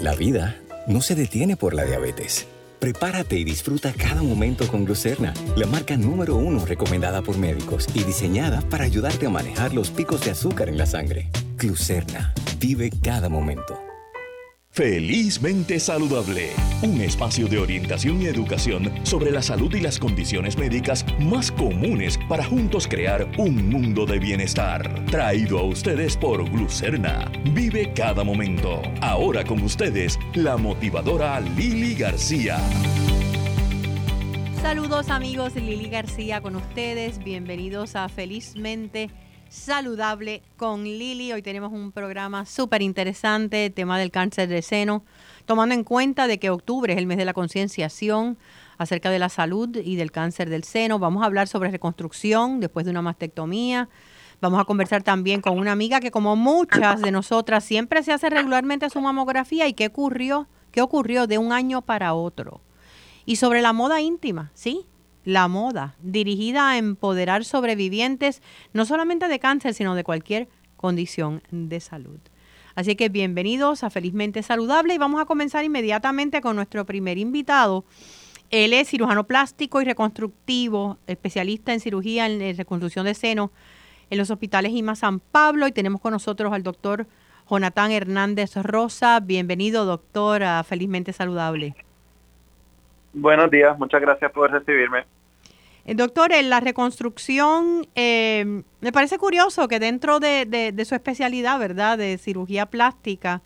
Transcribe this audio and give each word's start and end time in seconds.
La 0.00 0.14
vida 0.14 0.56
no 0.86 1.02
se 1.02 1.14
detiene 1.14 1.58
por 1.58 1.74
la 1.74 1.84
diabetes. 1.84 2.46
Prepárate 2.78 3.38
y 3.38 3.44
disfruta 3.44 3.92
cada 3.92 4.22
momento 4.22 4.66
con 4.66 4.86
Glucerna, 4.86 5.34
la 5.56 5.66
marca 5.66 5.98
número 5.98 6.36
uno 6.36 6.64
recomendada 6.64 7.20
por 7.20 7.36
médicos 7.36 7.86
y 7.92 8.04
diseñada 8.04 8.62
para 8.62 8.84
ayudarte 8.84 9.26
a 9.26 9.30
manejar 9.30 9.74
los 9.74 9.90
picos 9.90 10.24
de 10.24 10.30
azúcar 10.30 10.70
en 10.70 10.78
la 10.78 10.86
sangre. 10.86 11.28
Glucerna, 11.58 12.32
vive 12.58 12.90
cada 13.02 13.28
momento. 13.28 13.89
Felizmente 14.80 15.78
Saludable, 15.78 16.52
un 16.80 17.02
espacio 17.02 17.48
de 17.48 17.58
orientación 17.58 18.22
y 18.22 18.28
educación 18.28 18.90
sobre 19.02 19.30
la 19.30 19.42
salud 19.42 19.74
y 19.74 19.80
las 19.80 19.98
condiciones 19.98 20.56
médicas 20.56 21.04
más 21.18 21.52
comunes 21.52 22.18
para 22.30 22.42
juntos 22.44 22.88
crear 22.88 23.30
un 23.36 23.68
mundo 23.68 24.06
de 24.06 24.18
bienestar. 24.18 25.04
Traído 25.10 25.58
a 25.58 25.64
ustedes 25.64 26.16
por 26.16 26.48
Glucerna. 26.48 27.30
Vive 27.52 27.92
cada 27.92 28.24
momento. 28.24 28.80
Ahora 29.02 29.44
con 29.44 29.60
ustedes, 29.62 30.18
la 30.32 30.56
motivadora 30.56 31.38
Lili 31.40 31.94
García. 31.94 32.56
Saludos 34.62 35.10
amigos, 35.10 35.56
Lili 35.56 35.90
García 35.90 36.40
con 36.40 36.56
ustedes. 36.56 37.22
Bienvenidos 37.22 37.96
a 37.96 38.08
Felizmente 38.08 39.10
saludable 39.10 39.29
con 40.56 40.84
Lili. 40.84 41.32
Hoy 41.32 41.42
tenemos 41.42 41.72
un 41.72 41.90
programa 41.90 42.46
súper 42.46 42.82
interesante, 42.82 43.68
tema 43.70 43.98
del 43.98 44.12
cáncer 44.12 44.48
de 44.48 44.62
seno, 44.62 45.04
tomando 45.44 45.74
en 45.74 45.82
cuenta 45.82 46.28
de 46.28 46.38
que 46.38 46.50
octubre 46.50 46.92
es 46.92 46.98
el 47.00 47.08
mes 47.08 47.18
de 47.18 47.24
la 47.24 47.32
concienciación 47.32 48.38
acerca 48.78 49.10
de 49.10 49.18
la 49.18 49.28
salud 49.28 49.76
y 49.76 49.96
del 49.96 50.12
cáncer 50.12 50.50
del 50.50 50.62
seno. 50.62 51.00
Vamos 51.00 51.24
a 51.24 51.26
hablar 51.26 51.48
sobre 51.48 51.72
reconstrucción 51.72 52.60
después 52.60 52.84
de 52.84 52.92
una 52.92 53.02
mastectomía. 53.02 53.88
Vamos 54.40 54.60
a 54.60 54.64
conversar 54.64 55.02
también 55.02 55.40
con 55.40 55.58
una 55.58 55.72
amiga 55.72 55.98
que 55.98 56.12
como 56.12 56.36
muchas 56.36 57.02
de 57.02 57.10
nosotras 57.10 57.64
siempre 57.64 58.04
se 58.04 58.12
hace 58.12 58.30
regularmente 58.30 58.88
su 58.88 59.00
mamografía 59.00 59.66
y 59.66 59.72
qué 59.72 59.88
ocurrió, 59.88 60.46
qué 60.70 60.80
ocurrió 60.80 61.26
de 61.26 61.38
un 61.38 61.52
año 61.52 61.82
para 61.82 62.14
otro. 62.14 62.60
Y 63.26 63.34
sobre 63.34 63.62
la 63.62 63.72
moda 63.72 64.00
íntima, 64.00 64.52
¿sí? 64.54 64.86
La 65.24 65.48
Moda, 65.48 65.96
dirigida 66.02 66.70
a 66.70 66.78
empoderar 66.78 67.44
sobrevivientes 67.44 68.42
no 68.72 68.84
solamente 68.86 69.28
de 69.28 69.38
cáncer, 69.38 69.74
sino 69.74 69.94
de 69.94 70.04
cualquier 70.04 70.48
condición 70.76 71.42
de 71.50 71.80
salud. 71.80 72.18
Así 72.74 72.96
que 72.96 73.08
bienvenidos 73.08 73.84
a 73.84 73.90
Felizmente 73.90 74.42
Saludable 74.42 74.94
y 74.94 74.98
vamos 74.98 75.20
a 75.20 75.26
comenzar 75.26 75.64
inmediatamente 75.64 76.40
con 76.40 76.56
nuestro 76.56 76.86
primer 76.86 77.18
invitado. 77.18 77.84
Él 78.50 78.72
es 78.72 78.88
cirujano 78.88 79.24
plástico 79.24 79.82
y 79.82 79.84
reconstructivo, 79.84 80.98
especialista 81.06 81.72
en 81.72 81.80
cirugía 81.80 82.26
en 82.26 82.56
reconstrucción 82.56 83.04
de 83.04 83.14
seno 83.14 83.52
en 84.08 84.18
los 84.18 84.30
hospitales 84.30 84.72
IMA 84.72 84.96
San 84.96 85.20
Pablo 85.20 85.68
y 85.68 85.72
tenemos 85.72 86.00
con 86.00 86.12
nosotros 86.12 86.52
al 86.52 86.62
doctor 86.62 87.06
Jonathan 87.48 87.92
Hernández 87.92 88.56
Rosa. 88.56 89.20
Bienvenido, 89.20 89.84
doctor, 89.84 90.42
a 90.42 90.64
Felizmente 90.64 91.12
Saludable. 91.12 91.74
Buenos 93.12 93.50
días, 93.50 93.76
muchas 93.78 94.00
gracias 94.00 94.30
por 94.30 94.50
recibirme. 94.50 95.04
Eh, 95.84 95.94
doctor, 95.94 96.32
en 96.32 96.50
la 96.50 96.60
reconstrucción, 96.60 97.86
eh, 97.94 98.62
me 98.80 98.92
parece 98.92 99.18
curioso 99.18 99.66
que 99.66 99.80
dentro 99.80 100.20
de, 100.20 100.72
su 100.84 100.94
especialidad, 100.94 101.58
¿verdad?, 101.58 101.98
de 101.98 102.18
cirugía 102.18 102.66
plástica, 102.66 103.42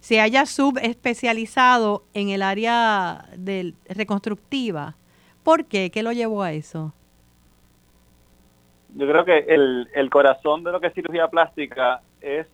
se 0.00 0.20
haya 0.20 0.46
subespecializado 0.46 2.04
en 2.12 2.28
el 2.30 2.42
área 2.42 3.26
de 3.36 3.74
reconstructiva. 3.88 4.96
¿Por 5.42 5.66
qué? 5.66 5.90
¿Qué 5.90 6.02
lo 6.02 6.12
llevó 6.12 6.42
a 6.42 6.52
eso? 6.52 6.92
Yo 8.96 9.06
creo 9.06 9.24
que 9.24 9.38
el, 9.48 9.88
el 9.94 10.10
corazón 10.10 10.64
de 10.64 10.72
lo 10.72 10.80
que 10.80 10.88
es 10.88 10.94
cirugía 10.94 11.28
plástica 11.28 12.02
es 12.20 12.46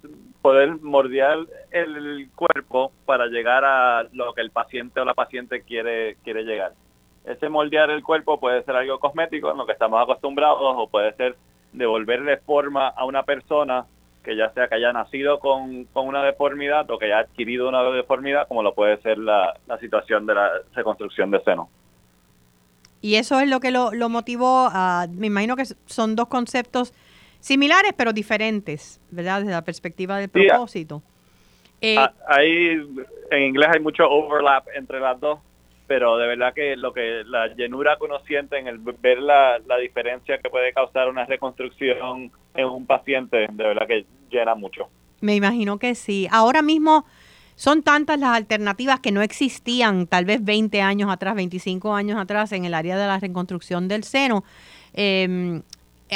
poder 0.42 0.80
mordear 0.80 1.38
el 1.70 2.28
cuerpo 2.34 2.92
para 3.05 3.27
llegar 3.27 3.64
a 3.64 4.05
lo 4.12 4.33
que 4.33 4.41
el 4.41 4.50
paciente 4.50 5.00
o 5.00 5.05
la 5.05 5.14
paciente 5.14 5.62
quiere, 5.62 6.16
quiere 6.24 6.44
llegar. 6.44 6.72
Ese 7.24 7.48
moldear 7.48 7.91
el 7.91 8.02
cuerpo 8.02 8.41
puede 8.41 8.62
ser 8.64 8.77
algo 8.77 8.98
cosmético, 8.98 9.50
en 9.50 9.58
lo 9.58 9.66
que 9.66 9.72
estamos 9.72 10.02
acostumbrados, 10.02 10.58
o 10.61 10.88
puede 10.88 11.12
ser 11.14 11.36
devolverle 11.73 12.39
forma 12.39 12.89
a 12.89 13.05
una 13.05 13.23
persona 13.23 13.86
que 14.23 14.36
ya 14.36 14.52
sea 14.52 14.68
que 14.68 14.74
haya 14.74 14.92
nacido 14.92 15.40
con, 15.40 15.86
una 15.95 16.23
deformidad 16.23 16.90
o 16.90 16.98
que 16.98 17.07
haya 17.07 17.20
adquirido 17.20 17.68
una 17.68 17.83
deformidad, 17.83 18.48
como 18.48 18.62
lo 18.62 18.74
puede 18.74 19.01
ser 19.02 19.18
la, 19.18 19.55
situación 19.80 20.27
de 20.27 20.34
la 20.34 20.51
reconstrucción 20.74 21.30
de 21.30 21.40
seno. 21.42 21.70
Y 23.02 23.14
eso 23.14 23.40
es 23.40 23.48
lo 23.48 23.61
que 23.61 23.70
lo, 23.70 23.90
motivó, 24.08 24.68
a, 24.70 25.07
me 25.11 25.28
imagino 25.28 25.57
que 25.57 25.64
son 25.86 26.17
dos 26.17 26.28
conceptos 26.28 26.92
similares 27.40 27.92
pero 27.96 28.12
diferentes, 28.12 29.01
¿verdad? 29.11 29.40
Desde 29.40 29.52
la 29.52 29.64
perspectiva 29.64 30.18
del 30.18 30.28
propósito. 30.28 31.02
Eh, 31.80 31.96
hay, 32.28 32.86
en 33.30 33.42
inglés 33.42 33.70
hay 33.73 33.80
mucho 33.80 34.08
overlap 34.08 34.67
entre 34.74 35.01
las 35.01 35.18
dos, 35.18 35.39
pero 35.86 36.18
de 36.18 36.28
verdad 36.28 36.52
que 36.55 36.77
lo 36.77 36.92
que 36.92 37.23
la 37.24 37.48
llenura 37.55 37.96
que 37.96 38.05
uno 38.05 38.20
siente 38.20 38.58
en 38.58 38.68
el 38.68 38.78
ver 38.78 39.18
la, 39.18 39.58
la 39.67 39.78
diferencia 39.78 40.39
que 40.39 40.51
puede 40.51 40.73
causar 40.73 41.08
una 41.08 41.24
reconstrucción 41.24 42.30
en 42.55 42.67
un 42.67 42.86
paciente, 42.86 43.48
de 43.51 43.64
verdad 43.64 43.86
que 43.86 44.05
llena 44.30 44.55
mucho. 44.55 44.89
Me 45.20 45.34
imagino 45.34 45.78
que 45.78 45.95
sí. 45.95 46.28
Ahora 46.30 46.62
mismo 46.62 47.07
son 47.57 47.83
tantas 47.83 48.18
las 48.18 48.36
alternativas 48.36 49.01
que 49.01 49.12
no 49.12 49.22
existían 49.22 50.07
tal 50.07 50.24
vez 50.24 50.45
20 50.45 50.80
años 50.80 51.11
atrás, 51.11 51.34
25 51.34 51.95
años 51.95 52.18
atrás 52.18 52.52
en 52.52 52.64
el 52.64 52.74
área 52.74 52.96
de 52.96 53.07
la 53.07 53.18
reconstrucción 53.18 53.89
del 53.89 54.05
seno. 54.05 54.45
Eh, 54.95 55.61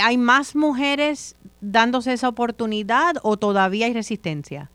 ¿Hay 0.02 0.16
más 0.16 0.56
mujeres 0.56 1.36
dándose 1.60 2.12
esa 2.12 2.28
oportunidad 2.28 3.14
o 3.22 3.36
todavía 3.36 3.86
hay 3.86 3.94
resistencia? 3.94 4.70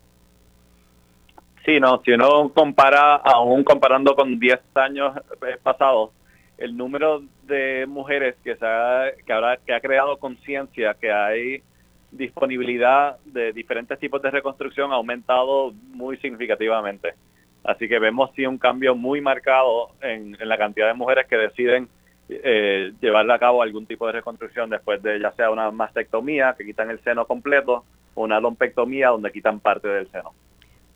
Sí, 1.64 1.78
no, 1.78 2.00
si 2.04 2.12
uno 2.12 2.50
compara, 2.54 3.16
aún 3.16 3.64
comparando 3.64 4.14
con 4.14 4.38
10 4.38 4.60
años 4.74 5.16
eh, 5.46 5.56
pasados, 5.62 6.10
el 6.56 6.76
número 6.76 7.22
de 7.42 7.86
mujeres 7.86 8.36
que, 8.42 8.56
se 8.56 8.66
ha, 8.66 9.12
que, 9.26 9.32
habrá, 9.32 9.56
que 9.58 9.74
ha 9.74 9.80
creado 9.80 10.18
conciencia 10.18 10.94
que 10.94 11.12
hay 11.12 11.62
disponibilidad 12.10 13.18
de 13.24 13.52
diferentes 13.52 13.98
tipos 13.98 14.20
de 14.22 14.30
reconstrucción 14.30 14.90
ha 14.92 14.96
aumentado 14.96 15.72
muy 15.92 16.16
significativamente. 16.16 17.14
Así 17.62 17.88
que 17.88 17.98
vemos 17.98 18.30
sí 18.34 18.46
un 18.46 18.58
cambio 18.58 18.94
muy 18.94 19.20
marcado 19.20 19.90
en, 20.00 20.36
en 20.40 20.48
la 20.48 20.56
cantidad 20.56 20.88
de 20.88 20.94
mujeres 20.94 21.26
que 21.28 21.36
deciden 21.36 21.88
eh, 22.30 22.92
llevarle 23.00 23.32
a 23.32 23.38
cabo 23.38 23.62
algún 23.62 23.86
tipo 23.86 24.06
de 24.06 24.12
reconstrucción 24.12 24.70
después 24.70 25.02
de 25.02 25.20
ya 25.20 25.32
sea 25.32 25.50
una 25.50 25.70
mastectomía, 25.70 26.54
que 26.56 26.64
quitan 26.64 26.90
el 26.90 27.02
seno 27.02 27.26
completo, 27.26 27.84
o 28.14 28.22
una 28.22 28.40
lumpectomía, 28.40 29.08
donde 29.08 29.32
quitan 29.32 29.60
parte 29.60 29.88
del 29.88 30.10
seno. 30.10 30.32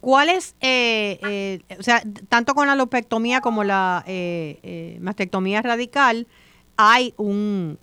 ¿Cuál 0.00 0.28
es, 0.28 0.54
eh, 0.60 1.18
eh, 1.26 1.60
o 1.78 1.82
sea, 1.82 2.02
tanto 2.28 2.54
con 2.54 2.66
la 2.66 2.76
lumpectomía 2.76 3.40
como 3.40 3.64
la 3.64 4.04
eh, 4.06 4.98
mastectomía 5.00 5.62
radical, 5.62 6.26
hay 6.76 7.14
un, 7.16 7.78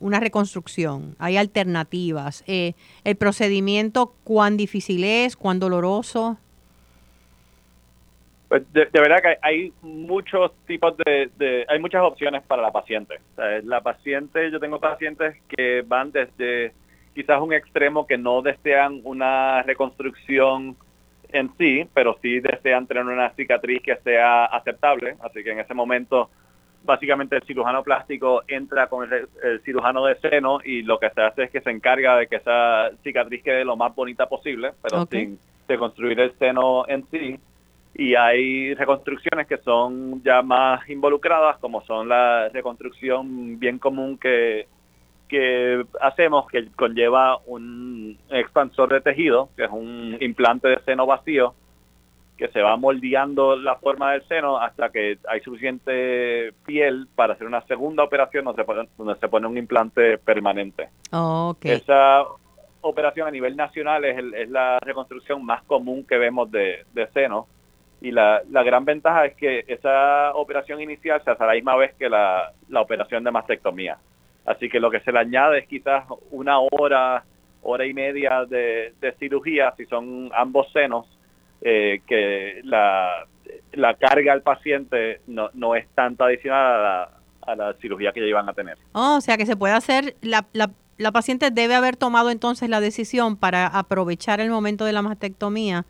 una 0.00 0.18
reconstrucción, 0.18 1.14
hay 1.20 1.36
alternativas? 1.36 2.42
¿El 2.46 3.16
procedimiento 3.16 4.14
cuán 4.24 4.56
difícil 4.56 5.04
es, 5.04 5.36
cuán 5.36 5.60
doloroso? 5.60 6.38
Pues 8.50 8.64
de, 8.72 8.88
verdad 8.92 9.22
que 9.22 9.38
hay 9.42 9.72
muchos 9.80 10.50
tipos 10.66 10.96
de, 10.96 11.64
hay 11.68 11.78
muchas 11.78 12.02
opciones 12.02 12.42
para 12.42 12.60
la 12.60 12.72
paciente. 12.72 13.20
la 13.62 13.80
paciente, 13.80 14.50
yo 14.50 14.58
tengo 14.58 14.80
pacientes 14.80 15.36
que 15.46 15.82
van 15.86 16.10
desde 16.10 16.72
quizás 17.14 17.40
un 17.40 17.52
extremo 17.52 18.08
que 18.08 18.18
no 18.18 18.42
desean 18.42 19.02
una 19.04 19.62
reconstrucción 19.62 20.76
en 21.28 21.52
sí, 21.58 21.86
pero 21.94 22.18
sí 22.20 22.40
desean 22.40 22.88
tener 22.88 23.04
una 23.04 23.30
cicatriz 23.34 23.82
que 23.82 23.94
sea 23.98 24.46
aceptable. 24.46 25.14
Así 25.20 25.44
que 25.44 25.52
en 25.52 25.60
ese 25.60 25.72
momento, 25.72 26.28
básicamente 26.82 27.36
el 27.36 27.44
cirujano 27.44 27.84
plástico 27.84 28.42
entra 28.48 28.88
con 28.88 29.08
el, 29.12 29.60
cirujano 29.60 30.06
de 30.06 30.16
seno 30.16 30.58
y 30.64 30.82
lo 30.82 30.98
que 30.98 31.10
se 31.10 31.20
hace 31.22 31.44
es 31.44 31.50
que 31.52 31.60
se 31.60 31.70
encarga 31.70 32.16
de 32.16 32.26
que 32.26 32.34
esa 32.34 32.90
cicatriz 33.04 33.44
quede 33.44 33.64
lo 33.64 33.76
más 33.76 33.94
bonita 33.94 34.28
posible, 34.28 34.72
pero 34.82 35.06
sin 35.06 35.38
reconstruir 35.68 36.18
el 36.18 36.36
seno 36.36 36.84
en 36.88 37.06
sí 37.12 37.38
y 38.00 38.14
hay 38.14 38.72
reconstrucciones 38.72 39.46
que 39.46 39.58
son 39.58 40.22
ya 40.22 40.40
más 40.40 40.88
involucradas, 40.88 41.58
como 41.58 41.82
son 41.82 42.08
la 42.08 42.48
reconstrucción 42.48 43.58
bien 43.58 43.78
común 43.78 44.16
que, 44.16 44.68
que 45.28 45.84
hacemos, 46.00 46.46
que 46.48 46.68
conlleva 46.68 47.36
un 47.44 48.16
expansor 48.30 48.90
de 48.90 49.02
tejido, 49.02 49.50
que 49.54 49.64
es 49.64 49.70
un 49.70 50.16
implante 50.18 50.68
de 50.68 50.80
seno 50.86 51.04
vacío, 51.04 51.54
que 52.38 52.48
se 52.48 52.62
va 52.62 52.74
moldeando 52.78 53.54
la 53.56 53.76
forma 53.76 54.12
del 54.12 54.26
seno 54.28 54.56
hasta 54.56 54.88
que 54.88 55.18
hay 55.28 55.40
suficiente 55.40 56.54
piel 56.64 57.06
para 57.14 57.34
hacer 57.34 57.46
una 57.46 57.60
segunda 57.66 58.02
operación 58.02 58.46
donde 58.46 58.62
se 58.62 58.66
pone, 58.66 58.88
donde 58.96 59.20
se 59.20 59.28
pone 59.28 59.46
un 59.46 59.58
implante 59.58 60.16
permanente. 60.16 60.88
Esa 61.68 62.24
operación 62.80 63.28
a 63.28 63.30
nivel 63.30 63.56
nacional 63.56 64.06
es, 64.06 64.16
es 64.38 64.48
la 64.48 64.78
reconstrucción 64.80 65.44
más 65.44 65.62
común 65.64 66.06
que 66.06 66.16
vemos 66.16 66.50
de, 66.50 66.86
de 66.94 67.06
seno 67.08 67.46
y 68.00 68.10
la, 68.12 68.42
la 68.50 68.62
gran 68.62 68.84
ventaja 68.84 69.26
es 69.26 69.34
que 69.34 69.64
esa 69.68 70.34
operación 70.34 70.80
inicial 70.80 71.22
se 71.22 71.30
hace 71.30 71.42
a 71.44 71.46
la 71.46 71.54
misma 71.54 71.76
vez 71.76 71.94
que 71.98 72.08
la, 72.08 72.52
la 72.68 72.80
operación 72.80 73.24
de 73.24 73.30
mastectomía. 73.30 73.98
Así 74.46 74.68
que 74.68 74.80
lo 74.80 74.90
que 74.90 75.00
se 75.00 75.12
le 75.12 75.18
añade 75.18 75.58
es 75.58 75.68
quizás 75.68 76.04
una 76.30 76.58
hora, 76.60 77.24
hora 77.62 77.86
y 77.86 77.92
media 77.92 78.44
de, 78.46 78.94
de 79.00 79.12
cirugía, 79.18 79.74
si 79.76 79.84
son 79.84 80.30
ambos 80.34 80.72
senos, 80.72 81.06
eh, 81.60 82.00
que 82.06 82.60
la, 82.64 83.26
la 83.72 83.94
carga 83.94 84.32
al 84.32 84.42
paciente 84.42 85.20
no, 85.26 85.50
no 85.52 85.74
es 85.74 85.86
tanto 85.94 86.24
adicional 86.24 86.72
a 86.72 86.78
la, 86.78 87.10
a 87.52 87.54
la 87.54 87.74
cirugía 87.74 88.12
que 88.12 88.20
ya 88.20 88.26
iban 88.26 88.48
a 88.48 88.54
tener. 88.54 88.78
Oh, 88.92 89.16
o 89.18 89.20
sea 89.20 89.36
que 89.36 89.44
se 89.44 89.56
puede 89.56 89.74
hacer, 89.74 90.16
la, 90.22 90.46
la, 90.54 90.70
la 90.96 91.12
paciente 91.12 91.50
debe 91.50 91.74
haber 91.74 91.96
tomado 91.96 92.30
entonces 92.30 92.70
la 92.70 92.80
decisión 92.80 93.36
para 93.36 93.66
aprovechar 93.66 94.40
el 94.40 94.48
momento 94.48 94.86
de 94.86 94.92
la 94.94 95.02
mastectomía 95.02 95.84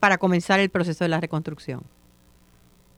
para 0.00 0.18
comenzar 0.18 0.60
el 0.60 0.70
proceso 0.70 1.04
de 1.04 1.08
la 1.08 1.20
reconstrucción. 1.20 1.82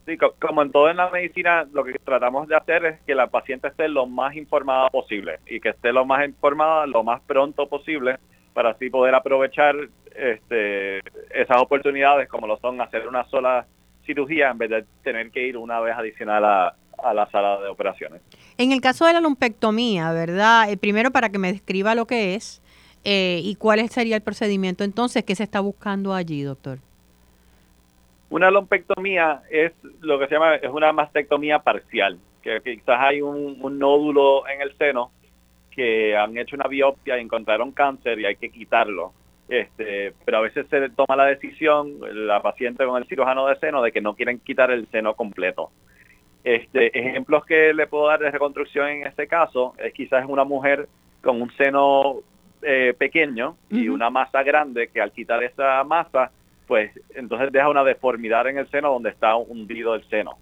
Sí, 0.06 0.16
como 0.16 0.62
en 0.62 0.72
todo 0.72 0.88
en 0.88 0.96
la 0.96 1.10
medicina, 1.10 1.66
lo 1.70 1.84
que 1.84 1.92
tratamos 2.02 2.48
de 2.48 2.56
hacer 2.56 2.84
es 2.86 3.00
que 3.06 3.14
la 3.14 3.26
paciente 3.26 3.68
esté 3.68 3.88
lo 3.88 4.06
más 4.06 4.34
informada 4.36 4.88
posible 4.88 5.38
y 5.46 5.60
que 5.60 5.68
esté 5.68 5.92
lo 5.92 6.06
más 6.06 6.26
informada 6.26 6.86
lo 6.86 7.02
más 7.02 7.20
pronto 7.26 7.68
posible 7.68 8.16
para 8.54 8.70
así 8.70 8.88
poder 8.88 9.14
aprovechar 9.14 9.76
este, 10.14 10.98
esas 11.30 11.58
oportunidades 11.58 12.26
como 12.28 12.46
lo 12.46 12.58
son 12.58 12.80
hacer 12.80 13.06
una 13.06 13.24
sola 13.26 13.66
cirugía 14.06 14.50
en 14.50 14.58
vez 14.58 14.70
de 14.70 14.84
tener 15.04 15.30
que 15.30 15.46
ir 15.46 15.58
una 15.58 15.78
vez 15.80 15.94
adicional 15.94 16.42
a, 16.44 16.74
a 17.02 17.14
la 17.14 17.30
sala 17.30 17.60
de 17.60 17.68
operaciones. 17.68 18.22
En 18.56 18.72
el 18.72 18.80
caso 18.80 19.06
de 19.06 19.12
la 19.12 19.20
lumpectomía, 19.20 20.10
¿verdad? 20.12 20.70
Eh, 20.70 20.76
primero 20.76 21.10
para 21.10 21.28
que 21.28 21.38
me 21.38 21.52
describa 21.52 21.94
lo 21.94 22.06
que 22.06 22.34
es 22.34 22.62
eh, 23.04 23.40
y 23.44 23.54
cuál 23.56 23.86
sería 23.88 24.16
el 24.16 24.22
procedimiento 24.22 24.84
entonces 24.84 25.24
que 25.24 25.34
se 25.34 25.44
está 25.44 25.60
buscando 25.60 26.14
allí, 26.14 26.42
doctor. 26.42 26.78
Una 28.30 28.50
lumpectomía 28.50 29.42
es 29.50 29.72
lo 30.00 30.19
que 30.19 30.26
se 30.26 30.34
llama, 30.34 30.56
es 30.56 30.70
una 30.70 30.92
mastectomía 30.92 31.60
parcial, 31.60 32.19
que 32.42 32.60
quizás 32.60 33.00
hay 33.00 33.22
un, 33.22 33.58
nódulo 33.78 34.46
en 34.48 34.60
el 34.60 34.76
seno 34.76 35.12
que 35.70 36.16
han 36.16 36.36
hecho 36.36 36.56
una 36.56 36.69
biopsia 36.69 37.16
y 37.16 37.22
encontraron 37.22 37.72
cáncer 37.72 38.19
y 38.20 38.26
hay 38.26 38.36
que 38.36 38.50
quitarlo. 38.50 39.12
Este, 39.48 40.12
pero 40.26 40.38
a 40.38 40.42
veces 40.42 40.66
se 40.69 40.90
toma 40.90 41.16
la 41.16 41.25
decisión, 41.25 42.00
la 42.26 42.42
paciente 42.42 42.84
con 42.84 43.00
el 43.00 43.08
cirujano 43.08 43.46
de 43.46 43.56
seno, 43.56 43.82
de 43.82 43.92
que 43.92 44.02
no 44.02 44.14
quieren 44.14 44.40
quitar 44.40 44.70
el 44.70 44.86
seno 44.88 45.14
completo. 45.14 45.70
Este, 46.44 46.98
ejemplos 46.98 47.46
que 47.46 47.72
le 47.72 47.86
puedo 47.86 48.08
dar 48.08 48.20
de 48.20 48.30
reconstrucción 48.30 48.88
en 48.88 49.06
este 49.06 49.26
caso 49.26 49.75
es 49.78 49.92
quizás 49.92 50.25
una 50.28 50.44
mujer 50.44 50.88
con 51.22 51.40
un 51.40 51.50
seno 51.56 52.16
eh, 52.62 52.94
pequeño 52.96 53.56
y 53.70 53.88
una 53.88 54.10
masa 54.10 54.42
grande 54.42 54.88
que 54.88 55.00
al 55.00 55.12
quitar 55.12 55.42
esa 55.42 55.82
masa 55.84 56.30
pues 56.68 56.92
entonces 57.14 57.50
deja 57.50 57.68
una 57.70 57.82
deformidad 57.82 58.46
en 58.46 58.58
el 58.58 58.70
seno 58.70 58.92
donde 58.92 59.10
está 59.10 59.34
hundido 59.34 59.94
el 59.94 60.06
seno. 60.08 60.38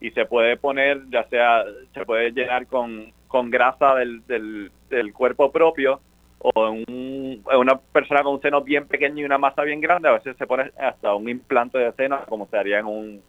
Y 0.00 0.10
se 0.12 0.26
puede 0.26 0.56
poner, 0.56 1.02
ya 1.10 1.24
sea, 1.24 1.64
se 1.92 2.04
puede 2.04 2.30
llenar 2.30 2.66
con, 2.66 3.12
con 3.26 3.50
grasa 3.50 3.94
del, 3.96 4.22
del, 4.26 5.12
cuerpo 5.12 5.50
propio 5.50 6.00
o 6.38 6.68
en, 6.68 7.42
una 7.54 7.78
persona 7.78 8.22
con 8.22 8.34
un 8.34 8.40
seno 8.40 8.62
bien 8.62 8.86
pequeño 8.86 9.22
y 9.22 9.24
una 9.24 9.38
masa 9.38 9.62
bien 9.62 9.80
grande, 9.80 10.08
a 10.08 10.12
veces 10.12 10.36
se 10.38 10.46
pone 10.46 10.70
hasta 10.78 11.14
un 11.14 11.28
implante 11.28 11.78
de 11.78 11.92
seno 11.92 12.18
como 12.28 12.46
se 12.48 12.56
haría 12.56 12.78
en 12.78 12.86
un, 12.86 13.22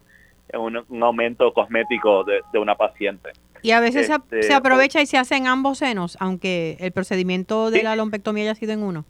en 0.50 0.59
un, 0.59 1.03
aumento 1.03 1.53
cosmético 1.53 2.24
de, 2.24 2.59
una 2.59 2.75
paciente. 2.75 3.31
Y 3.62 3.71
a 3.71 3.80
veces 3.80 4.07
se, 4.07 4.39
este, 4.39 4.53
aprovecha 4.53 5.01
y 5.01 5.06
se 5.06 5.18
hace 5.18 5.36
en 5.36 5.48
ambos 5.48 5.80
senos, 5.80 6.18
aunque 6.19 6.77
el 6.80 6.92
procedimiento 6.92 7.69
de 7.69 7.83
la 7.83 7.95
lumpectomía 7.95 8.44
haya 8.44 8.56
sido 8.56 8.74
en 8.74 8.83
uno. 8.83 9.06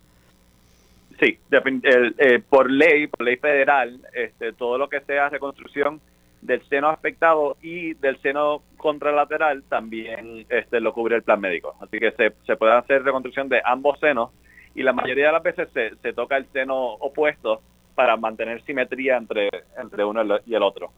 Sí, 1.21 1.37
eh, 1.51 2.41
por 2.49 2.71
ley, 2.71 3.05
por 3.05 3.23
ley 3.23 3.37
federal, 3.37 3.99
este, 4.11 4.53
todo 4.53 4.79
lo 4.79 4.89
que 4.89 5.01
sea 5.01 5.29
reconstrucción 5.29 6.01
del 6.41 6.67
seno 6.67 6.89
afectado 6.89 7.57
y 7.61 7.93
del 7.93 8.19
seno 8.23 8.63
contralateral 8.77 9.61
también 9.69 10.47
este, 10.49 10.79
lo 10.79 10.93
cubre 10.93 11.17
el 11.17 11.21
plan 11.21 11.39
médico. 11.39 11.75
Así 11.79 11.99
que 11.99 12.11
se, 12.13 12.33
se 12.47 12.55
puede 12.55 12.73
hacer 12.73 13.03
reconstrucción 13.03 13.49
de 13.49 13.61
ambos 13.63 13.99
senos 13.99 14.31
y 14.73 14.81
la 14.81 14.93
mayoría 14.93 15.27
de 15.27 15.31
las 15.33 15.43
veces 15.43 15.69
se, 15.75 15.95
se 15.97 16.13
toca 16.13 16.37
el 16.37 16.47
seno 16.51 16.93
opuesto 16.93 17.61
para 17.93 18.17
mantener 18.17 18.63
simetría 18.63 19.17
entre, 19.17 19.47
entre 19.77 20.03
uno 20.03 20.23
y 20.47 20.55
el 20.55 20.63
otro. 20.63 20.91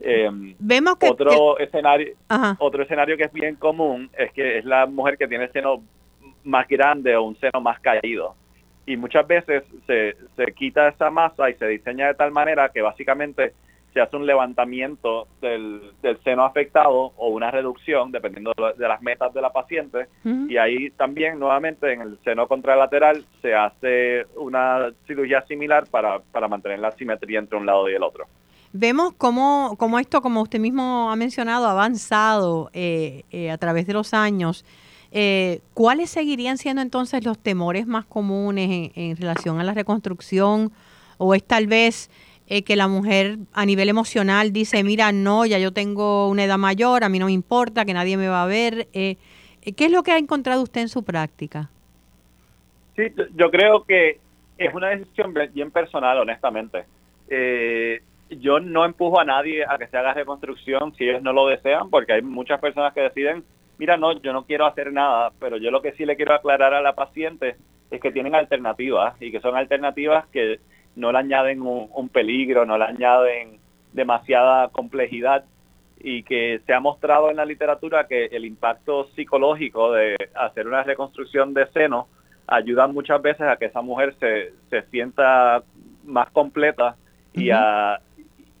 Em, 0.00 0.54
Vemos 0.58 0.98
que 0.98 1.08
otro 1.08 1.58
escenario 1.58 2.14
otro 2.58 2.82
escenario 2.82 3.16
que 3.16 3.24
es 3.24 3.32
bien 3.32 3.56
común 3.56 4.10
es 4.18 4.32
que 4.32 4.58
es 4.58 4.66
la 4.66 4.84
mujer 4.84 5.16
que 5.16 5.28
tiene 5.28 5.48
seno 5.48 5.82
más 6.44 6.68
grande 6.68 7.16
o 7.16 7.22
un 7.22 7.36
seno 7.38 7.60
más 7.62 7.80
caído 7.80 8.34
y 8.90 8.96
muchas 8.96 9.26
veces 9.26 9.62
se, 9.86 10.16
se 10.36 10.52
quita 10.52 10.88
esa 10.88 11.10
masa 11.10 11.48
y 11.48 11.54
se 11.54 11.66
diseña 11.66 12.08
de 12.08 12.14
tal 12.14 12.32
manera 12.32 12.70
que 12.70 12.82
básicamente 12.82 13.52
se 13.94 14.00
hace 14.00 14.16
un 14.16 14.26
levantamiento 14.26 15.28
del, 15.40 15.92
del 16.02 16.18
seno 16.22 16.44
afectado 16.44 17.12
o 17.16 17.28
una 17.28 17.50
reducción, 17.50 18.10
dependiendo 18.10 18.52
de 18.76 18.88
las 18.88 19.02
metas 19.02 19.32
de 19.34 19.40
la 19.40 19.50
paciente. 19.50 20.06
Y 20.24 20.56
ahí 20.56 20.90
también, 20.90 21.38
nuevamente, 21.38 21.92
en 21.92 22.00
el 22.00 22.18
seno 22.24 22.46
contralateral 22.46 23.24
se 23.42 23.54
hace 23.54 24.26
una 24.36 24.90
cirugía 25.06 25.42
similar 25.46 25.86
para, 25.88 26.20
para 26.20 26.48
mantener 26.48 26.78
la 26.78 26.92
simetría 26.92 27.40
entre 27.40 27.58
un 27.58 27.66
lado 27.66 27.88
y 27.88 27.94
el 27.94 28.02
otro. 28.02 28.26
Vemos 28.72 29.14
cómo, 29.18 29.74
cómo 29.76 29.98
esto, 29.98 30.22
como 30.22 30.42
usted 30.42 30.60
mismo 30.60 31.10
ha 31.10 31.16
mencionado, 31.16 31.66
ha 31.66 31.72
avanzado 31.72 32.70
eh, 32.72 33.24
eh, 33.32 33.50
a 33.50 33.58
través 33.58 33.86
de 33.88 33.92
los 33.92 34.14
años. 34.14 34.64
Eh, 35.12 35.60
¿Cuáles 35.74 36.10
seguirían 36.10 36.56
siendo 36.56 36.82
entonces 36.82 37.24
los 37.24 37.38
temores 37.38 37.86
más 37.86 38.04
comunes 38.04 38.92
en, 38.94 39.16
relación 39.16 39.58
a 39.60 39.64
la 39.64 39.74
reconstrucción? 39.74 40.72
¿O 41.18 41.34
es 41.34 41.44
tal 41.44 41.66
vez 41.66 42.10
eh, 42.46 42.62
que 42.62 42.76
la 42.76 42.88
mujer 42.88 43.38
a 43.52 43.66
nivel 43.66 43.88
emocional 43.88 44.52
dice, 44.52 44.82
mira, 44.84 45.12
no, 45.12 45.46
ya 45.46 45.58
yo 45.58 45.72
tengo 45.72 46.28
una 46.28 46.44
edad 46.44 46.58
mayor, 46.58 47.04
a 47.04 47.08
mí 47.08 47.18
no 47.18 47.26
me 47.26 47.32
importa, 47.32 47.84
que 47.84 47.94
nadie 47.94 48.16
me 48.16 48.28
va 48.28 48.44
a 48.44 48.46
ver? 48.46 48.88
Eh, 48.92 49.16
¿Qué 49.76 49.86
es 49.86 49.90
lo 49.90 50.02
que 50.02 50.12
ha 50.12 50.18
encontrado 50.18 50.62
usted 50.62 50.82
en 50.82 50.88
su 50.88 51.02
práctica? 51.02 51.70
Sí, 52.96 53.04
yo 53.34 53.50
creo 53.50 53.84
que 53.84 54.20
es 54.58 54.74
una 54.74 54.88
decisión 54.88 55.34
bien 55.52 55.70
personal, 55.70 56.18
honestamente. 56.18 56.84
yo 58.30 58.60
no 58.60 58.84
empujo 58.84 59.20
a 59.20 59.24
nadie 59.24 59.64
a 59.64 59.76
que 59.76 59.88
se 59.88 59.96
haga 59.96 60.14
reconstrucción 60.14 60.94
si 60.94 61.04
ellos 61.04 61.22
no 61.22 61.32
lo 61.32 61.48
desean, 61.48 61.90
porque 61.90 62.12
hay 62.12 62.22
muchas 62.22 62.60
personas 62.60 62.94
que 62.94 63.00
deciden 63.00 63.44
mira, 63.80 63.96
no, 63.96 64.12
yo 64.20 64.34
no 64.34 64.44
quiero 64.44 64.66
hacer 64.66 64.92
nada, 64.92 65.32
pero 65.40 65.56
yo 65.56 65.70
lo 65.70 65.80
que 65.80 65.92
sí 65.92 66.04
le 66.04 66.14
quiero 66.14 66.34
aclarar 66.34 66.74
a 66.74 66.82
la 66.82 66.94
paciente 66.94 67.56
es 67.90 67.98
que 67.98 68.12
tienen 68.12 68.34
alternativas 68.34 69.14
y 69.22 69.32
que 69.32 69.40
son 69.40 69.56
alternativas 69.56 70.26
que 70.26 70.60
no 70.96 71.10
le 71.10 71.18
añaden 71.18 71.62
un, 71.62 72.08
peligro, 72.10 72.66
no 72.66 72.76
le 72.76 72.84
añaden 72.84 73.58
demasiada 73.94 74.68
complejidad 74.68 75.46
y 75.98 76.24
que 76.24 76.60
se 76.66 76.74
ha 76.74 76.80
mostrado 76.80 77.30
en 77.30 77.38
la 77.38 77.46
literatura 77.46 78.06
que 78.06 78.26
el 78.26 78.44
impacto 78.44 79.08
psicológico 79.16 79.92
de 79.92 80.14
hacer 80.34 80.66
una 80.66 80.82
reconstrucción 80.82 81.54
de 81.54 81.66
seno 81.68 82.06
ayuda 82.46 82.86
muchas 82.86 83.22
veces 83.22 83.46
a 83.46 83.56
que 83.56 83.64
esa 83.64 83.80
mujer 83.80 84.14
se, 84.20 84.52
se 84.68 84.82
sienta 84.90 85.62
más 86.04 86.28
completa 86.32 86.96
y, 87.32 87.48
a, 87.48 87.98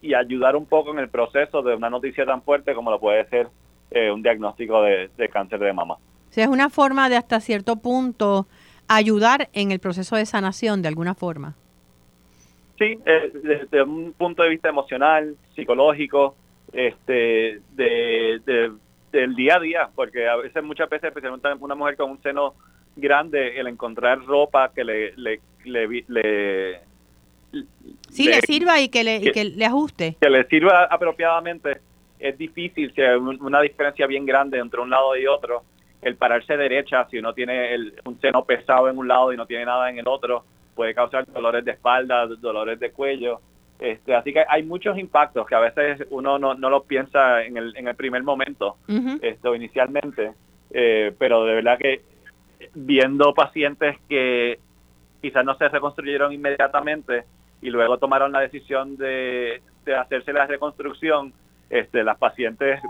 y 0.00 0.14
ayudar 0.14 0.56
un 0.56 0.64
poco 0.64 0.92
en 0.92 0.98
el 0.98 1.10
proceso 1.10 1.60
de 1.60 1.74
una 1.74 1.90
noticia 1.90 2.24
tan 2.24 2.40
fuerte 2.40 2.74
como 2.74 2.90
lo 2.90 2.98
puede 2.98 3.28
ser 3.28 3.48
eh, 3.90 4.10
un 4.10 4.22
diagnóstico 4.22 4.82
de, 4.82 5.28
cáncer 5.32 5.58
de 5.58 5.72
mama. 5.72 5.94
O 5.94 6.32
sea, 6.32 6.44
es 6.44 6.50
una 6.50 6.70
forma 6.70 7.08
de 7.08 7.16
hasta 7.16 7.40
cierto 7.40 7.76
punto 7.76 8.46
ayudar 8.86 9.48
en 9.52 9.72
el 9.72 9.80
proceso 9.80 10.16
de 10.16 10.26
sanación 10.26 10.82
de 10.82 10.88
alguna 10.88 11.14
forma. 11.14 11.56
Sí, 12.78 12.98
eh, 13.04 13.32
desde 13.34 13.82
un 13.82 14.12
punto 14.12 14.42
de 14.42 14.50
vista 14.50 14.68
emocional, 14.68 15.36
psicológico, 15.54 16.36
este, 16.72 17.60
de, 17.72 18.72
del 19.12 19.34
día 19.34 19.56
a 19.56 19.60
día, 19.60 19.90
porque 19.94 20.28
a 20.28 20.36
veces, 20.36 20.62
muchas 20.62 20.88
veces, 20.88 21.08
especialmente 21.08 21.48
una 21.58 21.74
mujer 21.74 21.96
con 21.96 22.12
un 22.12 22.22
seno 22.22 22.54
grande, 22.96 23.58
el 23.58 23.66
encontrar 23.66 24.24
ropa 24.24 24.70
que 24.72 24.84
le... 24.84 25.12
le, 25.16 25.40
le, 25.64 26.80
sí, 28.08 28.28
le, 28.28 28.40
sirva 28.42 28.80
y 28.80 28.88
que 28.88 29.04
le, 29.04 29.16
y 29.16 29.32
que 29.32 29.44
le 29.44 29.64
ajuste. 29.64 30.16
Que 30.20 30.30
le 30.30 30.46
sirva 30.46 30.84
apropiadamente 30.84 31.80
es 32.20 32.36
difícil, 32.38 32.92
si 32.94 33.00
hay 33.00 33.16
una 33.16 33.60
diferencia 33.60 34.06
bien 34.06 34.26
grande 34.26 34.58
entre 34.58 34.80
un 34.80 34.90
lado 34.90 35.16
y 35.16 35.26
otro, 35.26 35.62
el 36.02 36.16
pararse 36.16 36.56
derecha, 36.56 37.06
si 37.10 37.18
uno 37.18 37.34
tiene 37.34 37.74
el, 37.74 37.94
un 38.04 38.20
seno 38.20 38.44
pesado 38.44 38.88
en 38.88 38.98
un 38.98 39.08
lado 39.08 39.32
y 39.32 39.36
no 39.36 39.46
tiene 39.46 39.64
nada 39.64 39.90
en 39.90 39.98
el 39.98 40.08
otro, 40.08 40.44
puede 40.74 40.94
causar 40.94 41.26
dolores 41.26 41.64
de 41.64 41.72
espalda, 41.72 42.26
dolores 42.26 42.78
de 42.78 42.90
cuello. 42.92 43.40
Este, 43.78 44.14
así 44.14 44.32
que 44.32 44.44
hay 44.46 44.62
muchos 44.62 44.98
impactos 44.98 45.46
que 45.46 45.54
a 45.54 45.60
veces 45.60 46.06
uno 46.10 46.38
no, 46.38 46.54
no 46.54 46.68
lo 46.68 46.84
piensa 46.84 47.42
en 47.42 47.56
el, 47.56 47.74
en 47.76 47.88
el 47.88 47.94
primer 47.96 48.22
momento, 48.22 48.76
esto 49.22 49.54
inicialmente, 49.54 50.32
eh, 50.70 51.14
pero 51.18 51.44
de 51.44 51.54
verdad 51.54 51.78
que 51.78 52.02
viendo 52.74 53.32
pacientes 53.32 53.96
que 54.08 54.58
quizás 55.22 55.44
no 55.44 55.54
se 55.56 55.68
reconstruyeron 55.68 56.32
inmediatamente 56.32 57.24
y 57.62 57.70
luego 57.70 57.98
tomaron 57.98 58.32
la 58.32 58.40
decisión 58.40 58.96
de, 58.96 59.62
de 59.84 59.94
hacerse 59.94 60.32
la 60.32 60.46
reconstrucción, 60.46 61.32
este, 61.70 62.04
las 62.04 62.18
pacientes 62.18 62.80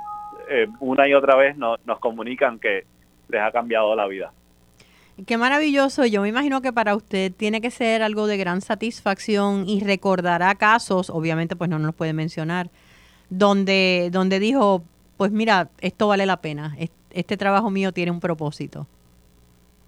eh, 0.48 0.66
una 0.80 1.06
y 1.06 1.14
otra 1.14 1.36
vez 1.36 1.56
nos 1.56 1.78
comunican 2.00 2.58
que 2.58 2.84
les 3.28 3.40
ha 3.40 3.52
cambiado 3.52 3.94
la 3.94 4.06
vida. 4.06 4.32
Qué 5.26 5.36
maravilloso. 5.36 6.06
Yo 6.06 6.22
me 6.22 6.28
imagino 6.28 6.62
que 6.62 6.72
para 6.72 6.96
usted 6.96 7.32
tiene 7.32 7.60
que 7.60 7.70
ser 7.70 8.02
algo 8.02 8.26
de 8.26 8.38
gran 8.38 8.60
satisfacción 8.60 9.68
y 9.68 9.84
recordará 9.84 10.54
casos, 10.54 11.10
obviamente 11.10 11.56
pues 11.56 11.68
no 11.68 11.78
nos 11.78 11.94
puede 11.94 12.12
mencionar, 12.12 12.70
donde, 13.28 14.08
donde 14.10 14.40
dijo, 14.40 14.82
pues 15.16 15.30
mira, 15.30 15.68
esto 15.80 16.08
vale 16.08 16.26
la 16.26 16.38
pena, 16.38 16.74
este 17.10 17.36
trabajo 17.36 17.70
mío 17.70 17.92
tiene 17.92 18.10
un 18.10 18.20
propósito. 18.20 18.86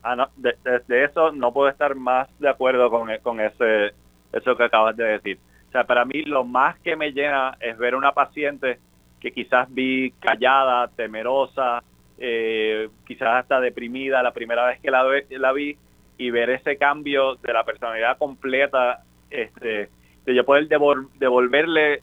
Ah, 0.02 0.16
no, 0.16 0.28
de, 0.36 1.04
eso 1.04 1.32
no 1.32 1.52
puedo 1.52 1.68
estar 1.68 1.94
más 1.94 2.28
de 2.38 2.48
acuerdo 2.48 2.90
con, 2.90 3.08
con 3.22 3.40
ese, 3.40 3.92
eso 4.32 4.56
que 4.56 4.64
acabas 4.64 4.96
de 4.96 5.04
decir 5.04 5.38
O 5.72 5.78
sea, 5.80 5.84
para 5.84 6.04
mí 6.04 6.20
lo 6.26 6.44
más 6.44 6.78
que 6.80 6.96
me 6.96 7.12
llena 7.12 7.56
es 7.58 7.78
ver 7.78 7.94
una 7.94 8.12
paciente 8.12 8.78
que 9.18 9.32
quizás 9.32 9.72
vi 9.72 10.10
callada, 10.20 10.88
temerosa, 10.88 11.82
eh, 12.18 12.90
quizás 13.06 13.28
hasta 13.36 13.58
deprimida 13.58 14.22
la 14.22 14.34
primera 14.34 14.66
vez 14.66 14.80
que 14.80 14.90
la, 14.90 15.02
la 15.30 15.52
vi 15.52 15.78
y 16.18 16.30
ver 16.30 16.50
ese 16.50 16.76
cambio 16.76 17.36
de 17.36 17.54
la 17.54 17.64
personalidad 17.64 18.18
completa, 18.18 19.02
este, 19.30 19.88
de 20.26 20.34
yo 20.34 20.44
poder 20.44 20.68
devolverle 20.68 22.02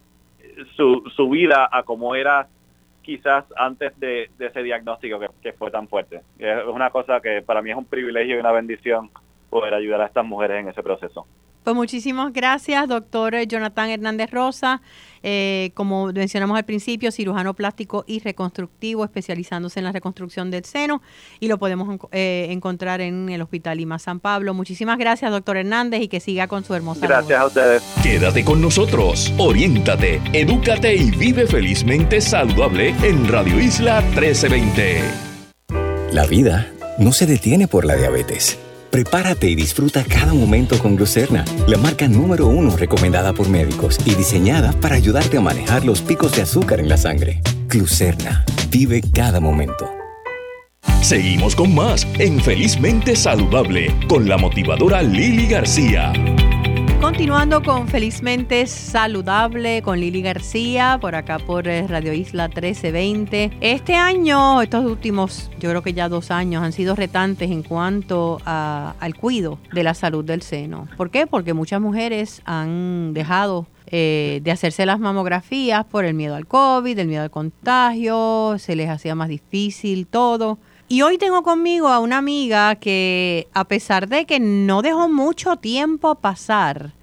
su, 0.76 1.04
su 1.16 1.30
vida 1.30 1.70
a 1.72 1.84
como 1.84 2.16
era 2.16 2.48
quizás 3.04 3.46
antes 3.56 4.00
de, 4.00 4.32
ese 4.40 4.64
diagnóstico 4.64 5.20
que, 5.44 5.54
fue 5.54 5.70
tan 5.70 5.88
fuerte. 5.88 6.22
Es 6.40 6.66
una 6.66 6.90
cosa 6.90 7.22
que 7.22 7.44
para 7.44 7.62
mí 7.62 7.70
es 7.70 7.78
un 7.78 7.86
privilegio 7.86 8.36
y 8.36 8.40
una 8.40 8.52
bendición 8.52 9.12
poder 9.52 9.76
ayudar 9.76 10.02
a 10.02 10.08
estas 10.08 10.26
mujeres 10.26 10.62
en 10.62 10.70
ese 10.70 10.82
proceso. 10.82 11.28
Pues 11.70 11.76
muchísimas 11.76 12.34
gracias, 12.34 12.88
doctor 12.88 13.36
Jonathan 13.48 13.92
Hernández 13.92 14.32
Rosa. 14.32 14.82
Eh, 15.22 15.70
como 15.76 16.08
mencionamos 16.08 16.58
al 16.58 16.66
principio, 16.66 17.12
cirujano 17.12 17.54
plástico 17.54 18.06
y 18.08 18.22
reconstructivo, 18.22 19.04
especializándose 19.04 19.80
en 19.80 19.84
la 19.84 19.92
reconstrucción 19.92 20.50
del 20.50 20.66
seno 20.66 21.04
y 21.40 21.48
lo 21.48 21.60
podemos 21.60 22.00
eh, 22.12 22.48
encontrar 22.50 23.02
en 23.02 23.30
el 23.30 23.44
Hospital 23.44 23.78
Lima 23.78 24.00
San 24.00 24.20
Pablo. 24.20 24.56
Muchísimas 24.56 24.98
gracias, 24.98 25.30
doctor 25.30 25.58
Hernández, 25.58 26.02
y 26.02 26.08
que 26.08 26.20
siga 26.20 26.48
con 26.48 26.64
su 26.64 26.74
hermosa 26.74 27.06
Gracias 27.06 27.40
a 27.40 27.46
ustedes. 27.46 27.84
Quédate 28.02 28.44
con 28.44 28.64
nosotros, 28.64 29.32
oriéntate, 29.38 30.20
edúcate 30.34 30.96
y 30.96 31.12
vive 31.12 31.46
felizmente 31.46 32.20
saludable 32.20 32.96
en 33.04 33.28
Radio 33.28 33.60
Isla 33.60 34.02
1320. 34.02 35.04
La 36.14 36.26
vida 36.26 36.72
no 36.98 37.12
se 37.12 37.28
detiene 37.28 37.68
por 37.68 37.86
la 37.86 37.96
diabetes 37.96 38.58
Prepárate 38.92 39.48
y 39.48 39.56
disfruta 39.56 40.04
cada 40.04 40.34
momento 40.34 40.80
con 40.80 40.96
Glucerna, 40.96 41.46
la 41.68 41.78
marca 41.78 42.08
número 42.08 42.48
uno 42.48 42.76
recomendada 42.76 43.34
por 43.34 43.48
médicos 43.48 44.00
y 44.04 44.16
diseñada 44.16 44.72
para 44.74 44.96
ayudarte 44.96 45.38
a 45.38 45.42
manejar 45.42 45.86
los 45.86 46.02
picos 46.02 46.36
de 46.36 46.42
azúcar 46.42 46.80
en 46.80 46.90
la 46.90 46.98
sangre. 46.98 47.42
Glucerna, 47.68 48.44
vive 48.72 49.02
cada 49.14 49.40
momento. 49.40 49.92
Seguimos 51.02 51.56
con 51.56 51.74
más 51.76 52.08
en 52.18 52.42
Felizmente 52.42 53.16
Saludable 53.16 53.96
con 54.08 54.28
la 54.28 54.38
motivadora 54.38 55.04
Lili 55.04 55.48
García. 55.48 56.12
Continuando 57.02 57.64
con 57.64 57.88
Felizmente 57.88 58.68
Saludable 58.68 59.82
con 59.82 60.02
Lili 60.02 60.22
García, 60.22 60.98
por 61.00 61.16
acá 61.16 61.40
por 61.40 61.66
eh, 61.70 61.88
Radio 61.88 62.12
Isla 62.12 62.50
1320. 62.50 63.52
Este 63.62 63.96
año, 63.96 64.62
estos 64.62 64.84
últimos, 64.84 65.50
yo 65.60 65.70
creo 65.70 65.82
que 65.82 65.94
ya 65.94 66.10
dos 66.10 66.30
años, 66.30 66.62
han 66.62 66.74
sido 66.74 66.98
retantes 66.98 67.52
en 67.52 67.64
cuanto 67.64 68.42
al 68.44 69.16
cuidado 69.16 69.60
de 69.72 69.84
la 69.84 69.94
salud 69.94 70.26
del 70.26 70.42
seno. 70.42 70.90
¿Por 70.98 71.10
qué? 71.10 71.26
Porque 71.26 71.54
muchas 71.54 71.80
mujeres 71.80 72.42
han 72.44 73.14
dejado 73.14 73.66
eh, 73.88 74.42
de 74.44 74.52
hacerse 74.52 74.86
las 74.86 75.00
mamografías 75.00 75.86
por 75.86 76.04
el 76.04 76.14
miedo 76.14 76.36
al 76.36 76.48
COVID, 76.48 77.00
el 77.00 77.08
miedo 77.08 77.24
al 77.24 77.32
contagio, 77.32 78.58
se 78.60 78.76
les 78.76 78.90
hacía 78.90 79.16
más 79.16 79.30
difícil 79.30 80.06
todo. 80.06 80.60
Y 80.92 81.04
hoy 81.04 81.20
tengo 81.20 81.44
conmigo 81.44 81.90
a 81.90 82.00
una 82.00 82.18
amiga 82.18 82.74
que, 82.74 83.48
a 83.54 83.66
pesar 83.66 84.08
de 84.08 84.26
que 84.26 84.40
no 84.40 84.82
dejó 84.82 85.08
mucho 85.08 85.58
tiempo 85.58 86.16
pasar 86.16 86.94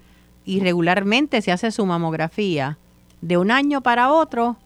y 0.44 0.58
regularmente 0.58 1.40
se 1.40 1.52
hace 1.52 1.70
su 1.70 1.86
mamografía, 1.86 2.78
de 3.20 3.38
un 3.38 3.52
año 3.52 3.82
para 3.82 4.10
otro, 4.10 4.56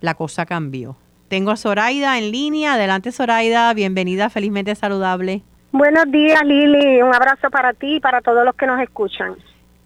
la 0.00 0.14
cosa 0.14 0.46
cambió. 0.46 0.96
Tengo 1.26 1.50
a 1.50 1.56
Zoraida 1.56 2.16
en 2.16 2.30
línea. 2.30 2.74
Adelante, 2.74 3.10
Zoraida. 3.10 3.74
Bienvenida, 3.74 4.30
felizmente 4.30 4.76
saludable. 4.76 5.42
Buenos 5.72 6.04
días, 6.12 6.40
Lili. 6.44 7.02
Un 7.02 7.12
abrazo 7.12 7.50
para 7.50 7.72
ti 7.72 7.96
y 7.96 8.00
para 8.00 8.20
todos 8.20 8.44
los 8.44 8.54
que 8.54 8.68
nos 8.68 8.80
escuchan. 8.80 9.34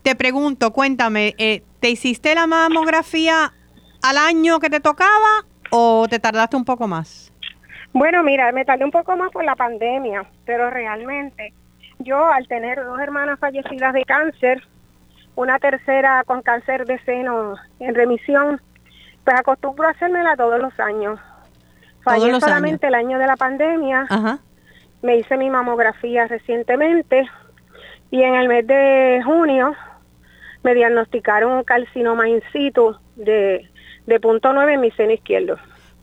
Te 0.03 0.15
pregunto, 0.15 0.75
cuéntame, 0.75 1.35
eh, 1.39 1.63
¿te 1.81 1.89
hiciste 1.89 2.35
la 2.35 2.47
mamografía 2.47 3.51
al 4.03 4.19
año 4.19 4.61
que 4.61 4.69
te 4.69 4.81
tocaba 4.81 5.47
o 5.71 6.07
te 6.07 6.19
tardaste 6.19 6.55
un 6.55 6.67
poco 6.67 6.87
más? 6.87 7.33
Bueno, 7.93 8.23
mira, 8.23 8.53
me 8.53 8.65
tardé 8.65 8.85
un 8.85 8.91
poco 8.91 9.17
más 9.17 9.31
por 9.31 9.45
la 9.45 9.57
pandemia, 9.57 10.25
pero 10.45 10.71
realmente 10.71 11.53
yo 11.99 12.27
al 12.27 12.47
tener 12.47 12.85
dos 12.85 12.99
hermanas 13.01 13.39
fallecidas 13.39 13.93
de 13.93 14.05
cáncer, 14.05 14.63
una 15.35 15.59
tercera 15.59 16.23
con 16.25 16.43
cáncer 16.43 16.85
de 16.85 16.99
seno 17.01 17.57
en 17.81 17.95
remisión, 17.95 18.61
pues 19.25 19.39
acostumbro 19.39 19.87
a 19.87 19.91
hacérmela 19.91 20.37
todos 20.37 20.61
los 20.61 20.79
años. 20.81 21.19
Fallé 22.03 22.39
solamente 22.41 22.87
el 22.87 22.95
año 22.95 23.19
de 23.19 23.27
la 23.27 23.37
pandemia. 23.37 24.07
Me 25.03 25.17
hice 25.17 25.37
mi 25.37 25.51
mamografía 25.51 26.27
recientemente 26.27 27.29
y 28.11 28.23
en 28.23 28.35
el 28.35 28.49
mes 28.49 28.67
de 28.67 29.21
junio 29.25 29.75
me 30.63 30.75
diagnosticaron 30.75 31.53
un 31.53 31.65
carcinoma 31.65 32.29
in 32.29 32.43
situ 32.53 32.97
de, 33.17 33.69
de 34.07 34.21
punto 34.21 34.53
9 34.53 34.75
en 34.75 34.81
mi 34.81 34.91
seno 34.93 35.13
izquierdo. 35.13 35.57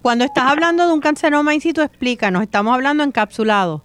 Cuando 0.06 0.24
estás 0.24 0.44
hablando 0.52 0.86
de 0.86 0.94
un 0.94 1.00
carcinoma 1.00 1.56
in 1.56 1.62
situ, 1.62 1.82
explícanos, 1.82 2.44
estamos 2.44 2.76
hablando 2.76 3.04
encapsulado. 3.04 3.82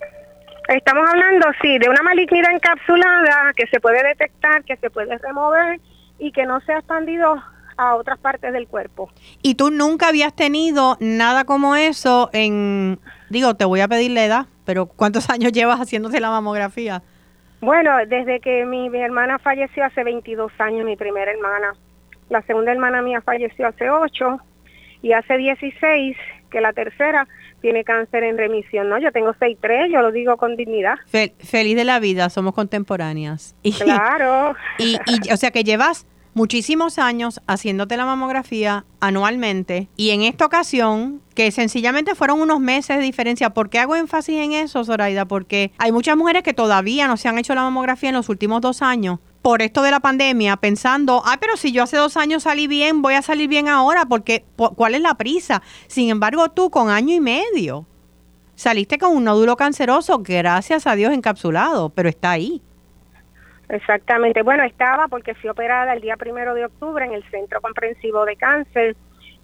Estamos 0.69 1.09
hablando, 1.09 1.47
sí, 1.63 1.79
de 1.79 1.89
una 1.89 2.03
malignidad 2.03 2.53
encapsulada 2.53 3.55
que 3.57 3.67
se 3.69 3.81
puede 3.81 4.07
detectar, 4.07 4.63
que 4.65 4.77
se 4.77 4.91
puede 4.91 5.17
remover 5.17 5.81
y 6.19 6.31
que 6.33 6.45
no 6.45 6.61
se 6.61 6.75
ha 6.75 6.81
expandido 6.81 7.43
a 7.79 7.95
otras 7.95 8.19
partes 8.19 8.53
del 8.53 8.69
cuerpo. 8.69 9.11
¿Y 9.41 9.55
tú 9.55 9.71
nunca 9.71 10.09
habías 10.09 10.37
tenido 10.37 10.99
nada 11.01 11.45
como 11.47 11.75
eso 11.75 12.29
en, 12.35 12.99
digo, 13.31 13.55
te 13.55 13.65
voy 13.65 13.81
a 13.81 13.89
pedir 13.89 14.11
la 14.11 14.23
edad, 14.27 14.47
pero 14.67 14.85
¿cuántos 14.85 15.31
años 15.31 15.53
llevas 15.53 15.81
haciéndote 15.81 16.21
la 16.21 16.29
mamografía? 16.29 17.03
Bueno, 17.63 17.93
desde 18.07 18.41
que 18.41 18.67
mi, 18.67 18.91
mi 18.91 19.01
hermana 19.01 19.39
falleció 19.39 19.87
hace 19.87 20.05
22 20.05 20.53
años, 20.59 20.85
mi 20.85 20.97
primera 20.97 21.33
hermana. 21.33 21.73
La 22.29 22.43
segunda 22.43 22.73
hermana 22.73 23.01
mía 23.01 23.23
falleció 23.23 23.69
hace 23.69 23.89
8 23.89 24.39
y 25.03 25.13
hace 25.13 25.37
16 25.37 26.17
que 26.51 26.61
la 26.61 26.73
tercera 26.73 27.29
tiene 27.61 27.85
cáncer 27.85 28.25
en 28.25 28.39
remisión. 28.39 28.89
No, 28.89 28.99
yo 28.99 29.13
tengo 29.13 29.33
6'3, 29.35 29.93
yo 29.93 30.03
lo 30.03 30.13
digo 30.13 30.37
con 30.37 30.57
dignidad. 30.57 30.97
feliz 31.39 31.77
de 31.77 31.85
la 31.85 32.01
vida, 32.01 32.29
somos 32.31 32.55
contemporáneas. 32.55 33.55
Y, 33.63 33.73
claro. 33.73 34.55
Y, 34.79 34.97
y, 35.07 35.33
o 35.33 35.37
sea 35.37 35.51
que 35.51 35.65
llevas 35.65 36.07
muchísimos 36.35 36.99
años 36.99 37.41
haciéndote 37.47 37.97
la 37.97 38.07
mamografía 38.07 38.85
anualmente 39.01 39.89
y 39.97 40.11
en 40.11 40.23
esta 40.23 40.47
ocasión, 40.47 41.21
que 41.35 41.51
sencillamente 41.51 42.15
fueron 42.15 42.41
unos 42.41 42.61
meses 42.61 42.99
de 42.99 43.03
diferencia, 43.03 43.51
¿por 43.51 43.69
qué 43.69 43.79
hago 43.79 43.97
énfasis 43.97 44.39
en 44.39 44.53
eso, 44.53 44.85
Zoraida? 44.85 45.25
Porque 45.27 45.73
hay 45.79 45.93
muchas 45.93 46.17
mujeres 46.17 46.43
que 46.43 46.55
todavía 46.55 47.07
no 47.07 47.17
se 47.17 47.29
han 47.29 47.39
hecho 47.39 47.55
la 47.55 47.63
mamografía 47.63 48.11
en 48.11 48.17
los 48.17 48.29
últimos 48.29 48.61
dos 48.61 48.83
años 48.83 49.19
por 49.43 49.63
esto 49.63 49.83
de 49.83 49.91
la 49.91 50.01
pandemia 50.01 50.57
pensando, 50.57 51.23
ah, 51.25 51.39
pero 51.41 51.57
si 51.57 51.73
yo 51.73 51.83
hace 51.83 51.97
dos 51.97 52.17
años 52.17 52.43
salí 52.43 52.67
bien, 52.67 53.03
voy 53.03 53.15
a 53.15 53.23
salir 53.23 53.49
bien 53.49 53.69
ahora, 53.69 54.05
porque 54.07 54.45
¿cuál 54.57 54.95
es 54.95 55.01
la 55.01 55.15
prisa? 55.15 55.63
Sin 55.87 56.11
embargo, 56.11 56.51
tú 56.51 56.71
con 56.71 56.91
año 56.91 57.15
y 57.15 57.21
medio 57.21 57.87
saliste 58.55 58.99
con 58.99 59.17
un 59.17 59.25
nódulo 59.25 59.57
canceroso, 59.57 60.19
gracias 60.19 60.87
a 60.87 60.95
Dios 60.95 61.13
encapsulado, 61.13 61.89
pero 61.89 62.09
está 62.09 62.33
ahí. 62.33 62.61
Exactamente. 63.71 64.43
Bueno, 64.43 64.65
estaba 64.65 65.09
porque 65.09 65.35
fui 65.35 65.49
operada 65.49 65.95
el 65.95 66.01
día 66.01 66.17
primero 66.17 66.55
de 66.55 66.67
octubre 66.67 67.05
en 67.05 67.15
el 67.15 67.25
Centro 67.31 67.61
Comprensivo 67.61 68.25
de 68.25 68.37
Cáncer. 68.37 68.97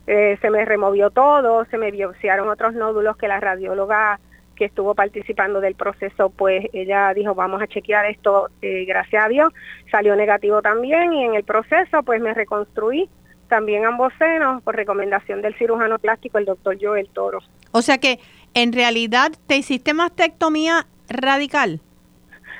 Eh, 0.06 0.36
se 0.42 0.50
me 0.50 0.64
removió 0.64 1.10
todo, 1.10 1.64
se 1.66 1.78
me 1.78 1.90
biopsiaron 1.90 2.48
otros 2.48 2.74
nódulos 2.74 3.16
que 3.16 3.28
la 3.28 3.40
radióloga 3.40 4.20
que 4.56 4.64
estuvo 4.64 4.94
participando 4.94 5.60
del 5.60 5.74
proceso, 5.74 6.30
pues 6.30 6.66
ella 6.72 7.12
dijo, 7.14 7.34
vamos 7.34 7.62
a 7.62 7.68
chequear 7.68 8.06
esto, 8.06 8.48
eh, 8.62 8.84
gracias 8.86 9.24
a 9.24 9.28
Dios, 9.28 9.52
salió 9.90 10.16
negativo 10.16 10.62
también 10.62 11.12
y 11.12 11.24
en 11.24 11.34
el 11.34 11.44
proceso 11.44 12.02
pues 12.02 12.20
me 12.20 12.34
reconstruí 12.34 13.08
también 13.48 13.84
ambos 13.84 14.12
senos 14.18 14.62
por 14.62 14.74
recomendación 14.74 15.42
del 15.42 15.54
cirujano 15.56 15.98
plástico, 15.98 16.38
el 16.38 16.44
doctor 16.44 16.76
Joel 16.80 17.08
Toro. 17.10 17.38
O 17.70 17.82
sea 17.82 17.98
que 17.98 18.18
en 18.54 18.72
realidad 18.72 19.32
te 19.46 19.56
hiciste 19.56 19.94
mastectomía 19.94 20.86
radical. 21.08 21.80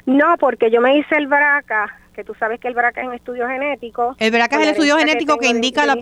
No, 0.04 0.36
porque 0.38 0.70
yo 0.70 0.80
me 0.80 0.96
hice 0.98 1.16
el 1.16 1.26
BRCA, 1.26 1.98
que 2.14 2.22
tú 2.22 2.34
sabes 2.38 2.60
que 2.60 2.68
el 2.68 2.74
BRCA 2.74 3.00
es 3.00 3.08
un 3.08 3.14
estudio 3.14 3.48
genético. 3.48 4.14
El 4.18 4.30
BRCA 4.30 4.56
es 4.56 4.62
el 4.62 4.68
estudio 4.68 4.96
genético 4.96 5.38
que, 5.38 5.48
indica 5.48 5.84
la, 5.84 5.98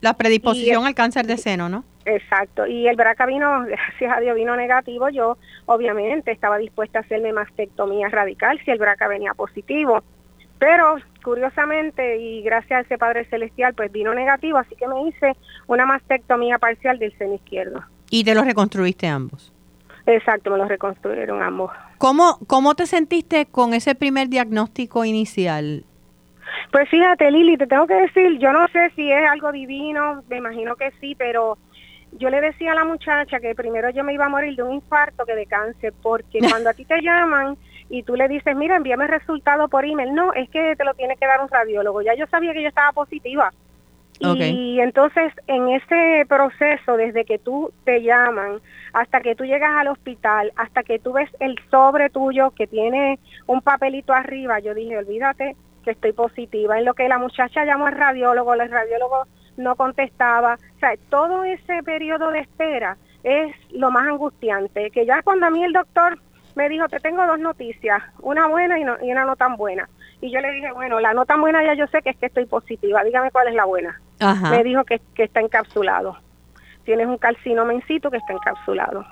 la 0.00 0.14
predisposición 0.14 0.86
al 0.86 0.94
cáncer 0.94 1.26
de 1.26 1.38
seno, 1.38 1.68
¿no? 1.68 1.84
Exacto, 2.04 2.66
y 2.66 2.88
el 2.88 2.96
BRCA 2.96 3.26
vino, 3.26 3.64
gracias 3.66 4.16
a 4.16 4.20
Dios, 4.20 4.34
vino 4.34 4.56
negativo. 4.56 5.08
Yo, 5.08 5.36
obviamente, 5.66 6.32
estaba 6.32 6.58
dispuesta 6.58 6.98
a 6.98 7.02
hacerme 7.02 7.32
mastectomía 7.32 8.08
radical 8.08 8.58
si 8.64 8.70
el 8.70 8.78
BRCA 8.78 9.08
venía 9.08 9.34
positivo. 9.34 10.02
Pero, 10.58 10.96
curiosamente, 11.24 12.18
y 12.18 12.42
gracias 12.42 12.78
a 12.78 12.82
ese 12.82 12.98
Padre 12.98 13.24
Celestial, 13.26 13.74
pues 13.74 13.90
vino 13.90 14.14
negativo, 14.14 14.58
así 14.58 14.74
que 14.76 14.86
me 14.86 15.08
hice 15.08 15.34
una 15.66 15.86
mastectomía 15.86 16.58
parcial 16.58 16.98
del 16.98 17.16
seno 17.16 17.34
izquierdo. 17.34 17.82
¿Y 18.10 18.24
te 18.24 18.34
los 18.34 18.44
reconstruiste 18.44 19.06
ambos? 19.06 19.52
Exacto, 20.06 20.50
me 20.50 20.58
los 20.58 20.68
reconstruyeron 20.68 21.42
ambos. 21.42 21.70
¿Cómo, 21.98 22.38
¿Cómo 22.46 22.74
te 22.74 22.86
sentiste 22.86 23.46
con 23.46 23.72
ese 23.72 23.94
primer 23.94 24.28
diagnóstico 24.28 25.04
inicial? 25.04 25.84
Pues 26.72 26.88
fíjate, 26.88 27.30
Lili, 27.30 27.56
te 27.56 27.66
tengo 27.66 27.86
que 27.86 27.94
decir, 27.94 28.38
yo 28.38 28.52
no 28.52 28.66
sé 28.68 28.90
si 28.96 29.10
es 29.10 29.28
algo 29.30 29.52
divino, 29.52 30.22
me 30.28 30.38
imagino 30.38 30.76
que 30.76 30.92
sí, 31.00 31.14
pero 31.16 31.58
yo 32.12 32.30
le 32.30 32.40
decía 32.40 32.72
a 32.72 32.74
la 32.74 32.84
muchacha 32.84 33.40
que 33.40 33.54
primero 33.54 33.90
yo 33.90 34.04
me 34.04 34.12
iba 34.12 34.26
a 34.26 34.28
morir 34.28 34.56
de 34.56 34.62
un 34.62 34.72
infarto 34.72 35.24
que 35.24 35.34
de 35.34 35.46
cáncer, 35.46 35.92
porque 36.02 36.38
cuando 36.50 36.70
a 36.70 36.74
ti 36.74 36.84
te 36.84 37.00
llaman 37.00 37.56
y 37.88 38.02
tú 38.02 38.16
le 38.16 38.28
dices, 38.28 38.54
mira, 38.56 38.76
envíame 38.76 39.04
el 39.04 39.10
resultado 39.10 39.68
por 39.68 39.84
email. 39.84 40.14
No, 40.14 40.32
es 40.32 40.48
que 40.50 40.76
te 40.76 40.84
lo 40.84 40.94
tiene 40.94 41.16
que 41.16 41.26
dar 41.26 41.40
un 41.40 41.48
radiólogo. 41.48 42.02
Ya 42.02 42.14
yo 42.14 42.26
sabía 42.26 42.52
que 42.52 42.62
yo 42.62 42.68
estaba 42.68 42.92
positiva. 42.92 43.52
Y 44.22 44.78
entonces 44.80 45.32
en 45.46 45.68
ese 45.70 46.26
proceso, 46.28 46.98
desde 46.98 47.24
que 47.24 47.38
tú 47.38 47.72
te 47.84 48.02
llaman 48.02 48.60
hasta 48.92 49.22
que 49.22 49.34
tú 49.34 49.44
llegas 49.44 49.70
al 49.74 49.88
hospital, 49.88 50.52
hasta 50.56 50.82
que 50.82 50.98
tú 50.98 51.14
ves 51.14 51.30
el 51.40 51.56
sobre 51.70 52.10
tuyo 52.10 52.50
que 52.50 52.66
tiene 52.66 53.18
un 53.46 53.62
papelito 53.62 54.12
arriba, 54.12 54.58
yo 54.60 54.74
dije, 54.74 54.98
olvídate 54.98 55.56
que 55.84 55.92
estoy 55.92 56.12
positiva. 56.12 56.78
En 56.78 56.84
lo 56.84 56.92
que 56.92 57.08
la 57.08 57.16
muchacha 57.16 57.64
llamó 57.64 57.86
al 57.86 57.96
radiólogo, 57.96 58.52
el 58.52 58.70
radiólogo 58.70 59.26
no 59.60 59.76
contestaba. 59.76 60.58
O 60.76 60.78
sea, 60.78 60.94
todo 61.08 61.44
ese 61.44 61.82
periodo 61.82 62.30
de 62.30 62.40
espera 62.40 62.96
es 63.22 63.54
lo 63.70 63.90
más 63.90 64.06
angustiante, 64.06 64.90
que 64.90 65.06
ya 65.06 65.22
cuando 65.22 65.46
a 65.46 65.50
mí 65.50 65.62
el 65.62 65.72
doctor 65.72 66.18
me 66.54 66.68
dijo, 66.68 66.88
te 66.88 67.00
tengo 67.00 67.26
dos 67.26 67.38
noticias, 67.38 68.02
una 68.20 68.46
buena 68.48 68.78
y, 68.78 68.82
y 68.82 69.12
una 69.12 69.24
no 69.24 69.36
tan 69.36 69.56
buena. 69.56 69.88
Y 70.20 70.30
yo 70.30 70.40
le 70.40 70.50
dije, 70.52 70.72
bueno, 70.72 71.00
la 71.00 71.14
no 71.14 71.24
tan 71.24 71.40
buena 71.40 71.64
ya 71.64 71.74
yo 71.74 71.86
sé 71.86 72.02
que 72.02 72.10
es 72.10 72.16
que 72.16 72.26
estoy 72.26 72.46
positiva, 72.46 73.02
dígame 73.04 73.30
cuál 73.30 73.48
es 73.48 73.54
la 73.54 73.64
buena. 73.64 74.00
Me 74.50 74.62
dijo 74.64 74.84
que, 74.84 75.00
que 75.14 75.24
está 75.24 75.40
encapsulado. 75.40 76.16
Tienes 76.84 77.06
un 77.06 77.16
carcinoma 77.16 77.72
in 77.72 77.82
situ 77.86 78.10
que 78.10 78.18
está 78.18 78.32
encapsulado. 78.32 79.04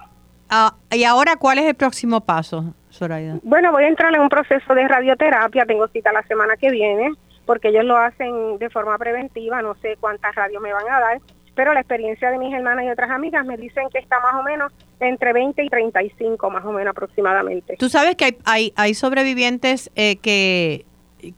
Ah, 0.50 0.75
¿Y 0.90 1.05
ahora 1.05 1.37
cuál 1.37 1.59
es 1.59 1.67
el 1.67 1.75
próximo 1.75 2.21
paso, 2.21 2.75
Zoraida? 2.90 3.37
Bueno, 3.43 3.73
voy 3.73 3.85
a 3.85 3.88
entrar 3.88 4.14
en 4.14 4.21
un 4.21 4.28
proceso 4.28 4.75
de 4.75 4.88
radioterapia, 4.88 5.67
tengo 5.67 5.88
cita 5.88 6.12
la 6.12 6.23
semana 6.23 6.57
que 6.57 6.71
viene, 6.71 7.12
porque 7.49 7.69
ellos 7.69 7.87
lo 7.87 7.97
hacen 7.97 8.59
de 8.59 8.69
forma 8.69 8.99
preventiva, 8.99 9.62
no 9.62 9.75
sé 9.76 9.97
cuántas 9.99 10.35
radios 10.35 10.61
me 10.61 10.71
van 10.71 10.87
a 10.87 11.00
dar, 11.00 11.21
pero 11.55 11.73
la 11.73 11.81
experiencia 11.81 12.31
de 12.31 12.37
mis 12.37 12.52
hermanas 12.52 12.85
y 12.85 12.90
otras 12.90 13.11
amigas 13.11 13.47
me 13.47 13.57
dicen 13.57 13.88
que 13.90 14.00
está 14.00 14.21
más 14.21 14.35
o 14.35 14.43
menos 14.43 14.71
entre 15.00 15.33
20 15.33 15.64
y 15.64 15.69
35, 15.71 16.50
más 16.50 16.62
o 16.67 16.73
menos 16.73 16.90
aproximadamente. 16.90 17.76
Tú 17.78 17.88
sabes 17.88 18.17
que 18.17 18.26
hay, 18.26 18.38
hay, 18.45 18.73
hay 18.76 18.93
sobrevivientes 18.93 19.90
eh, 19.97 20.17
que 20.17 20.85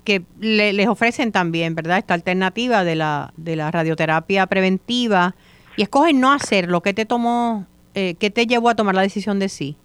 que 0.05 0.23
les 0.41 0.89
ofrecen 0.89 1.31
también, 1.33 1.77
¿verdad? 1.77 1.99
Esta 1.99 2.15
alternativa 2.15 2.83
de 2.83 2.97
la, 2.97 3.33
de 3.37 3.55
la 3.55 3.71
radioterapia 3.71 4.47
preventiva 4.47 5.37
y 5.77 5.83
escogen 5.83 6.21
no 6.21 6.33
hacerlo. 6.33 6.83
¿Qué 6.83 6.93
te 6.93 7.07
tomó, 7.07 7.67
eh, 7.95 8.17
qué 8.19 8.31
te 8.31 8.47
llevó 8.47 8.69
a 8.69 8.75
tomar 8.75 8.97
la 8.97 9.03
decisión 9.03 9.39
de 9.39 9.49
sí? 9.49 9.77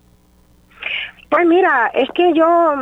Pues 1.29 1.45
mira, 1.47 1.91
es 1.93 2.09
que 2.11 2.33
yo, 2.33 2.75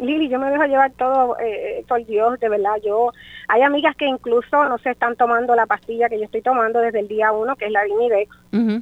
Lili, 0.00 0.28
yo 0.28 0.38
me 0.38 0.50
dejo 0.50 0.64
llevar 0.64 0.92
todo 0.92 1.36
eh, 1.40 1.84
por 1.88 2.04
Dios, 2.04 2.38
de 2.38 2.48
verdad. 2.48 2.76
Yo, 2.84 3.10
hay 3.48 3.62
amigas 3.62 3.96
que 3.96 4.06
incluso 4.06 4.64
no 4.68 4.78
se 4.78 4.90
están 4.90 5.16
tomando 5.16 5.56
la 5.56 5.66
pastilla 5.66 6.08
que 6.08 6.18
yo 6.18 6.24
estoy 6.24 6.42
tomando 6.42 6.80
desde 6.80 7.00
el 7.00 7.08
día 7.08 7.32
uno, 7.32 7.56
que 7.56 7.66
es 7.66 7.72
la 7.72 7.84
Dimidex, 7.84 8.30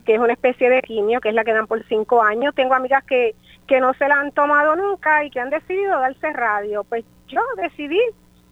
que 0.05 0.15
es 0.15 0.19
una 0.19 0.33
especie 0.33 0.69
de 0.69 0.83
quimio, 0.83 1.21
que 1.21 1.31
es 1.31 1.35
la 1.35 1.45
que 1.45 1.53
dan 1.53 1.67
por 1.67 1.83
cinco 1.87 2.23
años. 2.23 2.55
Tengo 2.55 2.75
amigas 2.75 3.05
que, 3.05 3.35
que 3.67 3.81
no 3.81 3.95
se 3.95 4.09
la 4.09 4.17
han 4.17 4.33
tomado 4.33 4.77
nunca 4.77 5.25
y 5.25 5.31
que 5.31 5.41
han 5.41 5.51
decidido 5.51 5.99
darse 6.01 6.33
radio. 6.33 6.85
Pues 6.85 7.05
yo 7.29 7.41
decidí 7.57 8.01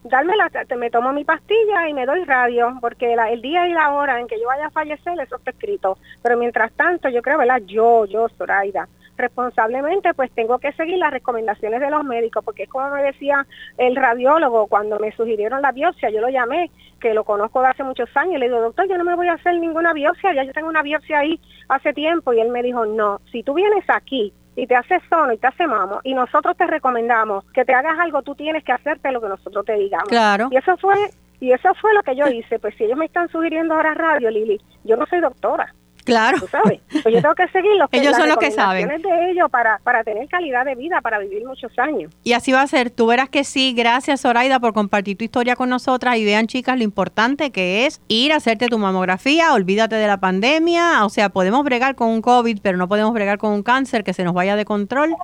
darme 0.05 0.35
la, 0.37 0.50
me 0.76 0.91
tomo 0.91 1.12
mi 1.12 1.25
pastilla 1.25 1.88
y 1.88 1.95
me 1.95 2.07
doy 2.07 2.25
radio, 2.25 2.76
porque 2.81 3.14
el 3.14 3.43
día 3.43 3.69
y 3.69 3.73
la 3.73 3.93
hora 3.93 4.21
en 4.21 4.26
que 4.26 4.41
yo 4.41 4.47
vaya 4.47 4.67
a 4.67 4.71
fallecer, 4.71 5.19
eso 5.21 5.37
está 5.37 5.50
escrito. 5.50 5.99
Pero 6.23 6.37
mientras 6.37 6.73
tanto, 6.73 7.09
yo 7.09 7.23
creo, 7.23 7.38
¿verdad? 7.38 7.62
Yo, 7.67 8.05
yo, 8.07 8.29
Zoraida, 8.31 8.88
responsablemente, 9.23 10.12
pues 10.14 10.31
tengo 10.33 10.59
que 10.59 10.73
seguir 10.73 10.99
las 10.99 11.11
recomendaciones 11.11 11.81
de 11.81 11.91
los 11.91 12.05
médicos, 12.05 12.45
porque 12.45 12.64
es 12.64 12.69
como 12.69 12.91
me 12.91 13.02
decía 13.02 13.47
el 13.79 13.97
radiólogo 13.97 14.67
cuando 14.67 14.99
me 14.99 15.12
sugirieron 15.12 15.62
la 15.62 15.73
biopsia, 15.73 16.11
yo 16.11 16.21
lo 16.21 16.29
llamé, 16.29 16.71
que 17.00 17.14
lo 17.14 17.25
conozco 17.25 17.62
de 17.62 17.69
hace 17.69 17.83
muchos 17.83 18.09
años, 18.14 18.37
y 18.37 18.38
le 18.38 18.49
digo, 18.49 18.61
doctor, 18.61 18.87
yo 18.88 18.99
no 18.99 19.05
me 19.05 19.17
voy 19.17 19.29
a 19.29 19.35
hacer 19.35 19.59
ninguna 19.59 19.93
biopsia, 19.93 20.35
ya 20.35 20.45
yo 20.45 20.52
tengo 20.52 20.69
una 20.69 20.83
biopsia 20.83 21.21
ahí 21.21 21.41
hace 21.69 21.93
tiempo, 21.95 22.33
y 22.33 22.41
él 22.41 22.50
me 22.50 22.62
dijo, 22.62 22.85
no, 22.85 23.21
si 23.31 23.43
tú 23.43 23.55
vienes 23.55 23.85
aquí 23.88 24.33
y 24.55 24.67
te 24.67 24.76
haces 24.76 25.02
sono 25.09 25.33
y 25.33 25.38
te 25.38 25.47
hace 25.47 25.67
mamo 25.67 26.00
y 26.05 26.14
nosotros 26.14 26.57
te 26.57 26.67
recomendamos 26.67 27.45
que 27.52 27.64
te 27.64 27.73
hagas 27.73 27.99
algo, 27.99 28.23
tú 28.23 28.35
tienes 28.35 28.62
que 28.64 28.73
hacerte 28.73 29.11
lo 29.11 29.21
que 29.21 29.29
nosotros 29.29 29.64
te 29.64 29.75
digamos. 29.75 30.09
Claro. 30.09 30.49
Y 30.50 30.57
eso 30.57 30.76
fue 30.76 30.95
y 31.41 31.52
eso 31.52 31.75
fue 31.81 31.93
lo 31.95 32.02
que 32.02 32.14
yo 32.14 32.29
hice. 32.29 32.59
Pues 32.59 32.75
si 32.76 32.85
ellos 32.85 32.97
me 32.97 33.07
están 33.07 33.29
sugiriendo 33.29 33.75
ahora 33.75 33.95
radio, 33.95 34.31
Lili, 34.31 34.61
yo 34.85 34.97
no 34.97 35.07
soy 35.07 35.21
doctora. 35.21 35.75
Claro. 36.04 36.38
¿Tú 36.40 36.49
sabes? 36.49 36.80
Pues 37.02 37.15
yo 37.15 37.23
tengo 37.23 37.34
que 37.34 37.49
seguir 37.49 37.73
los 37.78 37.88
que, 37.91 37.99
ellos 37.99 38.17
son 38.17 38.28
los 38.28 38.38
que 38.38 38.50
saben. 38.50 38.88
de 38.88 39.30
ellos 39.30 39.50
para, 39.50 39.78
para 39.78 40.04
tener 40.04 40.28
calidad 40.28 40.65
de 40.65 40.75
vida, 40.75 41.00
para 41.00 41.19
vivir 41.19 41.45
muchos 41.45 41.76
años. 41.78 42.12
Y 42.25 42.32
así 42.32 42.52
va 42.52 42.62
a 42.62 42.67
ser. 42.67 42.91
Tú 42.91 43.06
verás 43.06 43.28
que 43.28 43.45
sí. 43.45 43.75
Gracias, 43.76 44.23
Zoraida, 44.23 44.60
por 44.60 44.73
compartir 44.73 45.17
tu 45.17 45.25
historia 45.25 45.56
con 45.56 45.69
nosotras. 45.69 46.17
Y 46.17 46.25
vean, 46.25 46.47
chicas, 46.47 46.76
lo 46.76 46.84
importante 46.84 47.50
que 47.50 47.86
es 47.86 48.00
ir 48.08 48.32
a 48.32 48.36
hacerte 48.36 48.69
tu 48.69 48.78
mamografía. 48.78 49.52
Olvídate 49.52 49.97
de 49.97 50.06
la 50.06 50.19
pandemia. 50.19 51.04
O 51.04 51.08
sea, 51.08 51.28
podemos 51.28 51.65
bregar 51.65 51.95
con 51.95 52.08
un 52.08 52.23
COVID, 52.23 52.58
pero 52.62 52.78
no 52.78 52.88
podemos 52.88 53.12
bregar 53.12 53.38
con 53.38 53.52
un 53.52 53.62
cáncer 53.62 54.04
que 54.04 54.12
se 54.12 54.25
nos 54.25 54.34
vaya 54.34 54.56
de 54.56 54.65
control 54.65 55.15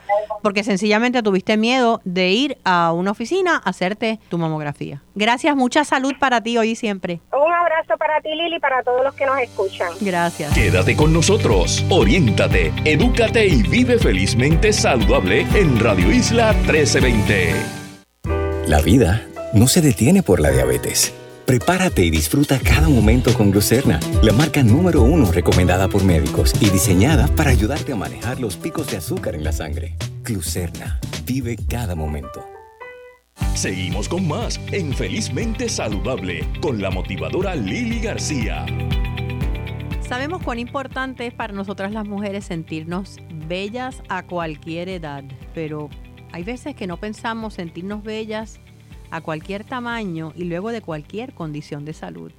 porque 0.43 0.65
sencillamente 0.65 1.23
tuviste 1.23 1.57
miedo 1.57 2.01
de 2.05 2.31
ir 2.31 2.59
a 2.65 2.93
una 2.93 3.11
oficina 3.11 3.61
a 3.65 3.71
hacerte 3.71 4.19
tu 4.29 4.39
mamografía. 4.39 5.03
Gracias, 5.15 5.57
mucha 5.57 5.85
salud 5.85 6.15
para 6.19 6.41
ti 6.41 6.57
hoy 6.59 6.71
y 6.71 6.77
siempre. 6.77 7.21
Un 7.33 7.53
abrazo 7.53 7.97
para 7.99 8.21
ti, 8.21 8.31
Lili, 8.31 8.57
y 8.57 8.61
para 8.61 8.83
todos 8.83 9.05
los 9.05 9.15
que 9.15 9.27
nos 9.27 9.39
escuchan. 9.39 9.89
Gracias. 10.01 10.55
Quédate 10.69 10.97
con 10.97 11.15
nosotros, 11.15 11.83
oriéntate, 11.89 12.75
edúcate 12.85 13.47
y 13.47 13.63
vive 13.63 13.99
felizmente 13.99 14.71
saludable 14.71 15.47
en 15.55 15.81
Radio 15.81 16.13
Isla 16.13 16.53
1320. 16.53 17.55
La 18.67 18.83
vida 18.83 19.27
no 19.55 19.67
se 19.67 19.81
detiene 19.81 20.23
por 20.23 20.41
la 20.41 20.51
diabetes. 20.51 21.15
Prepárate 21.47 22.05
y 22.05 22.11
disfruta 22.11 22.59
cada 22.59 22.91
momento 22.91 23.33
con 23.33 23.51
Glucerna, 23.51 23.99
la 24.23 24.35
marca 24.35 24.63
número 24.63 25.01
uno 25.01 25.33
recomendada 25.33 25.89
por 25.89 26.05
médicos 26.05 26.53
y 26.61 26.69
diseñada 26.69 27.29
para 27.29 27.49
ayudarte 27.49 27.95
a 27.95 27.97
manejar 27.97 28.39
los 28.39 28.57
picos 28.57 28.91
de 28.91 28.99
azúcar 28.99 29.37
en 29.37 29.45
la 29.45 29.53
sangre. 29.53 29.97
Glucerna, 30.23 31.01
vive 31.25 31.57
cada 31.67 31.95
momento. 31.95 32.45
Seguimos 33.55 34.07
con 34.07 34.29
más 34.29 34.61
en 34.71 34.93
Felizmente 34.93 35.71
Saludable 35.71 36.47
con 36.61 36.83
la 36.83 36.91
motivadora 36.91 37.55
Lili 37.55 38.01
García. 38.01 38.67
Sabemos 40.09 40.43
cuán 40.43 40.59
importante 40.59 41.27
es 41.27 41.35
para 41.35 41.53
nosotras 41.53 41.93
las 41.93 42.09
mujeres 42.09 42.47
sentirnos 42.47 43.19
bellas 43.47 44.03
a 44.09 44.23
cualquier 44.27 44.89
edad, 44.89 45.23
pero 45.53 45.91
hay 46.33 46.45
veces 46.45 46.75
que 46.75 46.87
no 46.87 46.97
pensamos 46.97 47.53
sentirnos 47.53 48.03
bellas 48.03 48.59
a 49.11 49.21
cualquier 49.21 49.65
tamaño 49.65 50.33
y 50.35 50.45
luego 50.45 50.71
de 50.71 50.81
cualquier 50.81 51.35
condición 51.35 51.85
de 51.85 51.93
salud. 51.93 52.33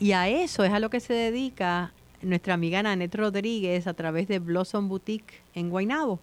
Y 0.00 0.12
a 0.12 0.28
eso 0.28 0.64
es 0.64 0.72
a 0.72 0.80
lo 0.80 0.88
que 0.88 1.00
se 1.00 1.12
dedica 1.12 1.92
nuestra 2.22 2.54
amiga 2.54 2.82
Nanette 2.82 3.16
Rodríguez 3.16 3.86
a 3.86 3.92
través 3.92 4.26
de 4.26 4.38
Blossom 4.38 4.88
Boutique 4.88 5.42
en 5.52 5.68
Guaynabo. 5.68 6.20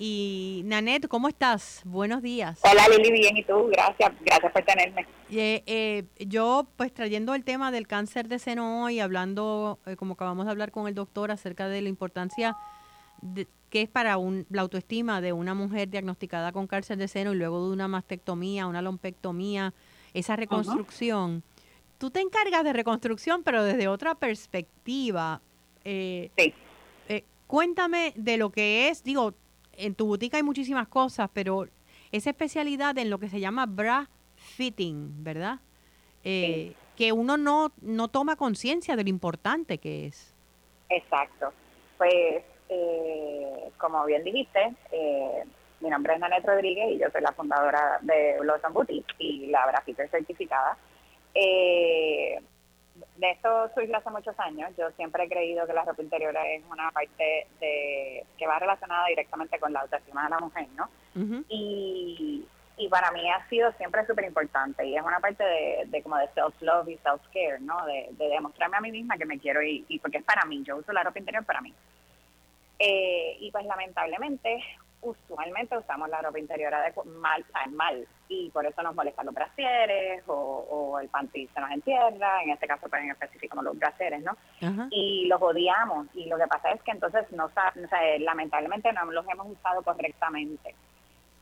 Y 0.00 0.62
Nanette, 0.64 1.08
¿cómo 1.08 1.28
estás? 1.28 1.82
Buenos 1.84 2.22
días. 2.22 2.60
Hola 2.62 2.86
Lili, 2.88 3.10
bien, 3.10 3.36
¿y 3.36 3.42
tú? 3.42 3.66
Gracias, 3.66 4.12
gracias 4.20 4.52
por 4.52 4.62
tenerme. 4.62 5.06
Eh, 5.28 5.64
eh, 5.66 6.04
yo, 6.24 6.68
pues 6.76 6.94
trayendo 6.94 7.34
el 7.34 7.42
tema 7.42 7.72
del 7.72 7.88
cáncer 7.88 8.28
de 8.28 8.38
seno 8.38 8.84
hoy, 8.84 9.00
hablando, 9.00 9.80
eh, 9.86 9.96
como 9.96 10.12
acabamos 10.14 10.46
de 10.46 10.52
hablar 10.52 10.70
con 10.70 10.86
el 10.86 10.94
doctor, 10.94 11.32
acerca 11.32 11.66
de 11.66 11.82
la 11.82 11.88
importancia 11.88 12.56
que 13.70 13.82
es 13.82 13.88
para 13.88 14.18
un, 14.18 14.46
la 14.50 14.62
autoestima 14.62 15.20
de 15.20 15.32
una 15.32 15.52
mujer 15.52 15.88
diagnosticada 15.88 16.52
con 16.52 16.68
cáncer 16.68 16.96
de 16.96 17.08
seno 17.08 17.32
y 17.32 17.36
luego 17.36 17.66
de 17.66 17.72
una 17.72 17.88
mastectomía, 17.88 18.68
una 18.68 18.80
lompectomía, 18.80 19.74
esa 20.14 20.36
reconstrucción. 20.36 21.42
Tú 21.98 22.12
te 22.12 22.20
encargas 22.20 22.62
de 22.62 22.72
reconstrucción, 22.72 23.42
pero 23.42 23.64
desde 23.64 23.88
otra 23.88 24.14
perspectiva. 24.14 25.42
sí. 25.84 26.54
cuéntame 27.48 28.12
de 28.14 28.36
lo 28.36 28.50
que 28.50 28.88
es, 28.88 29.02
digo, 29.02 29.34
en 29.78 29.94
tu 29.94 30.06
boutique 30.06 30.34
hay 30.34 30.42
muchísimas 30.42 30.88
cosas, 30.88 31.30
pero 31.32 31.66
esa 32.12 32.30
especialidad 32.30 32.96
en 32.98 33.10
lo 33.10 33.18
que 33.18 33.28
se 33.28 33.40
llama 33.40 33.66
bra 33.66 34.10
fitting, 34.36 35.24
¿verdad? 35.24 35.60
Eh, 36.24 36.74
que 36.96 37.12
uno 37.12 37.36
no, 37.36 37.72
no 37.80 38.08
toma 38.08 38.36
conciencia 38.36 38.96
de 38.96 39.04
lo 39.04 39.08
importante 39.08 39.78
que 39.78 40.06
es. 40.06 40.34
Exacto. 40.88 41.52
Pues, 41.96 42.42
eh, 42.68 43.70
como 43.78 44.04
bien 44.04 44.24
dijiste, 44.24 44.74
eh, 44.90 45.44
mi 45.80 45.90
nombre 45.90 46.14
es 46.14 46.20
Nanette 46.20 46.46
Rodríguez 46.46 46.90
y 46.90 46.98
yo 46.98 47.08
soy 47.10 47.22
la 47.22 47.32
fundadora 47.32 47.98
de 48.02 48.36
Blossom 48.40 48.72
Boutique 48.72 49.14
y 49.18 49.46
la 49.46 49.64
bra 49.66 49.80
fitter 49.82 50.08
certificada. 50.10 50.76
Eh, 51.34 52.40
de 53.18 53.32
esto 53.32 53.70
soy 53.74 53.92
hace 53.92 54.10
muchos 54.10 54.38
años. 54.38 54.70
Yo 54.78 54.90
siempre 54.92 55.24
he 55.24 55.28
creído 55.28 55.66
que 55.66 55.72
la 55.72 55.84
ropa 55.84 56.02
interior 56.02 56.34
es 56.46 56.62
una 56.70 56.90
parte 56.92 57.46
de 57.60 58.24
que 58.36 58.46
va 58.46 58.58
relacionada 58.58 59.06
directamente 59.08 59.58
con 59.58 59.72
la 59.72 59.80
autoestima 59.80 60.24
de 60.24 60.30
la 60.30 60.38
mujer, 60.38 60.68
¿no? 60.76 60.88
y, 61.48 62.46
y 62.76 62.88
para 62.88 63.10
mí 63.10 63.28
ha 63.28 63.48
sido 63.48 63.72
siempre 63.72 64.06
súper 64.06 64.24
importante 64.24 64.86
y 64.86 64.96
es 64.96 65.02
una 65.02 65.18
parte 65.18 65.42
de, 65.42 65.84
de 65.86 66.02
como 66.02 66.16
de 66.16 66.28
self-love 66.28 66.88
y 66.88 66.96
self-care, 66.98 67.58
¿no? 67.60 67.84
De, 67.86 68.08
de, 68.12 68.28
demostrarme 68.28 68.76
a 68.76 68.80
mí 68.80 68.92
misma 68.92 69.18
que 69.18 69.26
me 69.26 69.40
quiero 69.40 69.60
y, 69.62 69.84
y 69.88 69.98
porque 69.98 70.18
es 70.18 70.24
para 70.24 70.44
mí. 70.44 70.62
Yo 70.62 70.76
uso 70.76 70.92
la 70.92 71.02
ropa 71.02 71.18
interior 71.18 71.44
para 71.44 71.60
mí. 71.60 71.74
Eh, 72.78 73.36
y 73.40 73.50
pues 73.50 73.66
lamentablemente 73.66 74.62
usualmente 75.00 75.76
usamos 75.76 76.08
la 76.08 76.22
ropa 76.22 76.38
interior 76.38 76.72
mal, 77.06 77.44
mal 77.70 78.06
y 78.28 78.50
por 78.50 78.66
eso 78.66 78.82
nos 78.82 78.94
molestan 78.94 79.26
los 79.26 79.34
brasieres 79.34 80.22
o, 80.26 80.34
o, 80.34 81.00
el 81.00 81.08
panty 81.08 81.46
se 81.48 81.60
nos 81.60 81.70
entierra, 81.70 82.42
en 82.42 82.50
este 82.50 82.66
caso 82.66 82.88
pues 82.88 83.02
en 83.02 83.10
específico 83.10 83.62
los 83.62 83.78
brasieres, 83.78 84.22
¿no? 84.22 84.36
Y 84.90 85.26
los 85.26 85.40
odiamos 85.40 86.08
y 86.14 86.26
lo 86.26 86.36
que 86.36 86.46
pasa 86.46 86.72
es 86.72 86.82
que 86.82 86.90
entonces 86.90 87.30
no, 87.32 87.46
o 87.46 87.50
sea, 87.50 87.72
lamentablemente 88.20 88.92
no 88.92 89.06
los 89.06 89.26
hemos 89.28 89.50
usado 89.50 89.82
correctamente. 89.82 90.74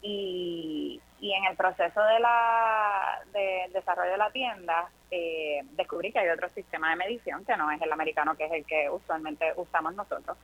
Y, 0.03 1.01
y 1.18 1.33
en 1.33 1.44
el 1.46 1.57
proceso 1.57 2.01
de 2.01 2.20
la 2.20 3.20
de 3.33 3.70
desarrollo 3.72 4.12
de 4.12 4.18
la 4.18 4.31
tienda, 4.31 4.88
eh, 5.11 5.62
descubrí 5.72 6.12
que 6.12 6.20
hay 6.20 6.29
otro 6.29 6.49
sistema 6.51 6.90
de 6.90 6.96
medición 6.96 7.44
que 7.44 7.57
no 7.57 7.70
es 7.70 7.81
el 7.81 7.92
americano, 7.92 8.37
que 8.37 8.44
es 8.44 8.53
el 8.53 8.64
que 8.64 8.88
usualmente 8.90 9.53
usamos 9.57 9.94
nosotros. 9.94 10.37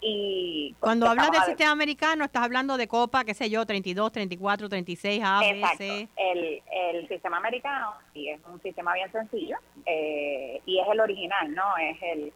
Y 0.00 0.76
cuando 0.78 1.08
hablas 1.08 1.30
del 1.32 1.42
sistema 1.42 1.72
americano, 1.72 2.24
estás 2.24 2.44
hablando 2.44 2.76
de 2.76 2.86
copa, 2.86 3.24
qué 3.24 3.34
sé 3.34 3.50
yo, 3.50 3.66
32, 3.66 4.12
34, 4.12 4.68
36, 4.68 5.22
A, 5.24 5.40
B, 5.40 5.62
C. 5.76 6.08
El, 6.16 6.62
el 6.70 7.08
sistema 7.08 7.38
americano 7.38 7.94
sí 8.12 8.28
es 8.28 8.40
un 8.46 8.62
sistema 8.62 8.94
bien 8.94 9.10
sencillo 9.10 9.56
eh, 9.86 10.60
y 10.66 10.78
es 10.78 10.88
el 10.88 11.00
original, 11.00 11.54
¿no? 11.54 11.76
Es 11.78 11.96
el. 12.02 12.32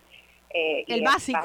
Eh, 0.50 0.84
el 0.88 1.02
básico. 1.02 1.38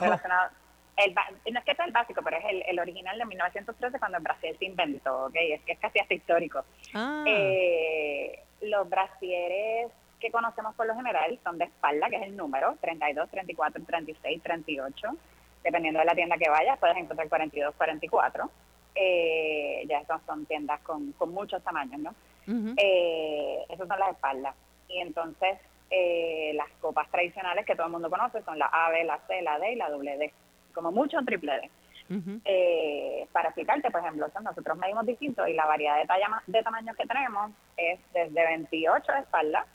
El, 0.97 1.13
no 1.53 1.59
es 1.59 1.65
que 1.65 1.75
sea 1.75 1.85
el 1.85 1.91
básico, 1.91 2.21
pero 2.23 2.37
es 2.37 2.45
el, 2.49 2.63
el, 2.65 2.79
original 2.79 3.15
de 3.19 3.25
1913 3.25 3.99
cuando 3.99 4.17
el 4.17 4.23
Brasil 4.23 4.55
se 4.57 4.65
inventó, 4.65 5.25
¿ok? 5.25 5.35
Es 5.35 5.61
que 5.61 5.73
es 5.73 5.79
casi 5.79 5.99
hasta 5.99 6.15
histórico. 6.15 6.65
Ah. 6.95 7.23
Eh, 7.27 8.43
los 8.61 8.89
brasieres 8.89 9.91
que 10.19 10.31
conocemos 10.31 10.73
por 10.73 10.87
lo 10.87 10.95
general 10.95 11.39
son 11.43 11.59
de 11.59 11.65
espalda, 11.65 12.09
que 12.09 12.15
es 12.15 12.23
el 12.23 12.35
número, 12.35 12.75
32, 12.81 13.29
34, 13.29 13.83
36, 13.85 14.41
38. 14.41 15.07
Dependiendo 15.67 15.99
de 15.99 16.05
la 16.05 16.15
tienda 16.15 16.37
que 16.37 16.49
vayas, 16.49 16.79
puedes 16.79 16.95
encontrar 16.95 17.27
42, 17.27 17.75
44. 17.75 18.49
Eh, 18.95 19.83
ya 19.89 19.99
esas 19.99 20.21
son 20.25 20.45
tiendas 20.45 20.79
con, 20.79 21.11
con 21.11 21.33
muchos 21.33 21.61
tamaños, 21.61 21.99
¿no? 21.99 22.15
eh, 22.77 23.65
esas 23.67 23.85
son 23.85 23.99
las 23.99 24.11
espaldas. 24.11 24.55
Y 24.87 24.99
entonces, 24.99 25.57
eh, 25.91 26.53
las 26.55 26.69
copas 26.79 27.11
tradicionales 27.11 27.65
que 27.65 27.75
todo 27.75 27.87
el 27.87 27.91
mundo 27.91 28.09
conoce 28.09 28.41
son 28.43 28.57
la 28.57 28.67
A, 28.67 28.91
B, 28.91 29.03
la 29.03 29.19
C, 29.27 29.41
la 29.41 29.59
D 29.59 29.73
y 29.73 29.75
la 29.75 29.89
D 29.89 30.31
como 30.73 30.93
mucho 30.93 31.17
triple 31.25 31.51
D. 31.59 31.69
Eh, 32.45 33.27
para 33.33 33.49
explicarte, 33.49 33.91
por 33.91 33.99
ejemplo, 33.99 34.25
nosotros 34.41 34.77
medimos 34.77 35.05
distinto 35.05 35.45
y 35.45 35.53
la 35.53 35.65
variedad 35.65 35.97
de, 35.97 36.05
talla, 36.05 36.41
de 36.47 36.63
tamaños 36.63 36.95
que 36.95 37.05
tenemos 37.05 37.51
es 37.75 37.99
desde 38.13 38.45
28 38.45 39.11
de 39.11 39.19
espalda 39.19 39.65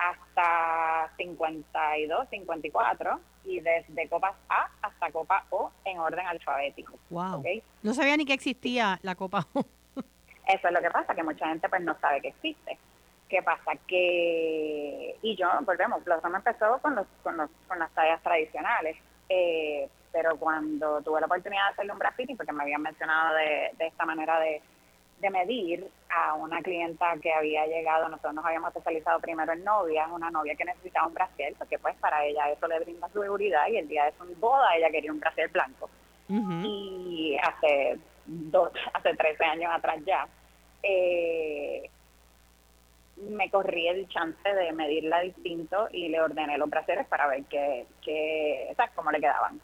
hasta 0.00 1.12
52, 1.16 2.28
54 2.30 3.20
y 3.44 3.60
desde 3.60 4.08
copas 4.08 4.34
A 4.48 4.68
hasta 4.80 5.10
copa 5.10 5.44
O 5.50 5.70
en 5.84 5.98
orden 5.98 6.26
alfabético. 6.26 6.98
Wow. 7.10 7.42
No 7.82 7.92
sabía 7.94 8.16
ni 8.16 8.24
que 8.24 8.32
existía 8.32 8.98
la 9.02 9.14
copa 9.14 9.46
O. 9.52 9.60
Eso 10.46 10.68
es 10.68 10.72
lo 10.72 10.80
que 10.80 10.90
pasa, 10.90 11.14
que 11.14 11.22
mucha 11.22 11.46
gente 11.48 11.68
pues 11.68 11.82
no 11.82 11.96
sabe 12.00 12.22
que 12.22 12.28
existe. 12.28 12.78
¿Qué 13.28 13.42
pasa? 13.42 13.72
Que, 13.86 15.16
y 15.22 15.36
yo, 15.36 15.48
volvemos, 15.62 16.00
me 16.04 16.36
empezó 16.36 16.78
con, 16.78 16.96
los, 16.96 17.06
con, 17.22 17.36
los, 17.36 17.50
con 17.68 17.78
las 17.78 17.90
tallas 17.92 18.20
tradicionales. 18.22 18.96
Eh, 19.28 19.88
pero 20.10 20.36
cuando 20.36 21.00
tuve 21.02 21.20
la 21.20 21.26
oportunidad 21.26 21.66
de 21.66 21.72
hacerle 21.72 21.92
un 21.92 21.98
graffiti, 22.00 22.34
porque 22.34 22.52
me 22.52 22.64
habían 22.64 22.82
mencionado 22.82 23.36
de, 23.36 23.70
de 23.78 23.86
esta 23.86 24.04
manera 24.04 24.40
de, 24.40 24.60
de 25.20 25.30
medir 25.30 25.86
a 26.08 26.34
una 26.34 26.62
clienta 26.62 27.14
que 27.22 27.32
había 27.32 27.66
llegado, 27.66 28.08
nosotros 28.08 28.34
nos 28.34 28.44
habíamos 28.44 28.68
especializado 28.68 29.20
primero 29.20 29.52
en 29.52 29.62
novia, 29.64 30.06
una 30.08 30.30
novia 30.30 30.54
que 30.56 30.64
necesitaba 30.64 31.06
un 31.06 31.14
brasier, 31.14 31.54
porque 31.58 31.78
pues 31.78 31.94
para 31.96 32.24
ella 32.24 32.50
eso 32.50 32.66
le 32.66 32.80
brinda 32.80 33.08
seguridad 33.08 33.68
y 33.68 33.76
el 33.76 33.88
día 33.88 34.06
de 34.06 34.12
su 34.12 34.34
boda 34.36 34.74
ella 34.76 34.90
quería 34.90 35.12
un 35.12 35.20
brasier 35.20 35.50
blanco. 35.50 35.90
Y 36.28 37.36
hace 37.42 37.98
dos, 38.24 38.70
hace 38.94 39.16
13 39.16 39.44
años 39.44 39.72
atrás 39.74 39.98
ya, 40.06 40.28
eh, 40.82 41.90
me 43.16 43.50
corrí 43.50 43.88
el 43.88 44.08
chance 44.08 44.48
de 44.48 44.72
medirla 44.72 45.20
distinto 45.20 45.88
y 45.92 46.08
le 46.08 46.20
ordené 46.20 46.56
los 46.56 46.70
brasieres 46.70 47.06
para 47.08 47.26
ver 47.26 47.44
qué, 47.50 47.86
qué, 48.02 48.74
cómo 48.94 49.10
le 49.10 49.20
quedaban. 49.20 49.60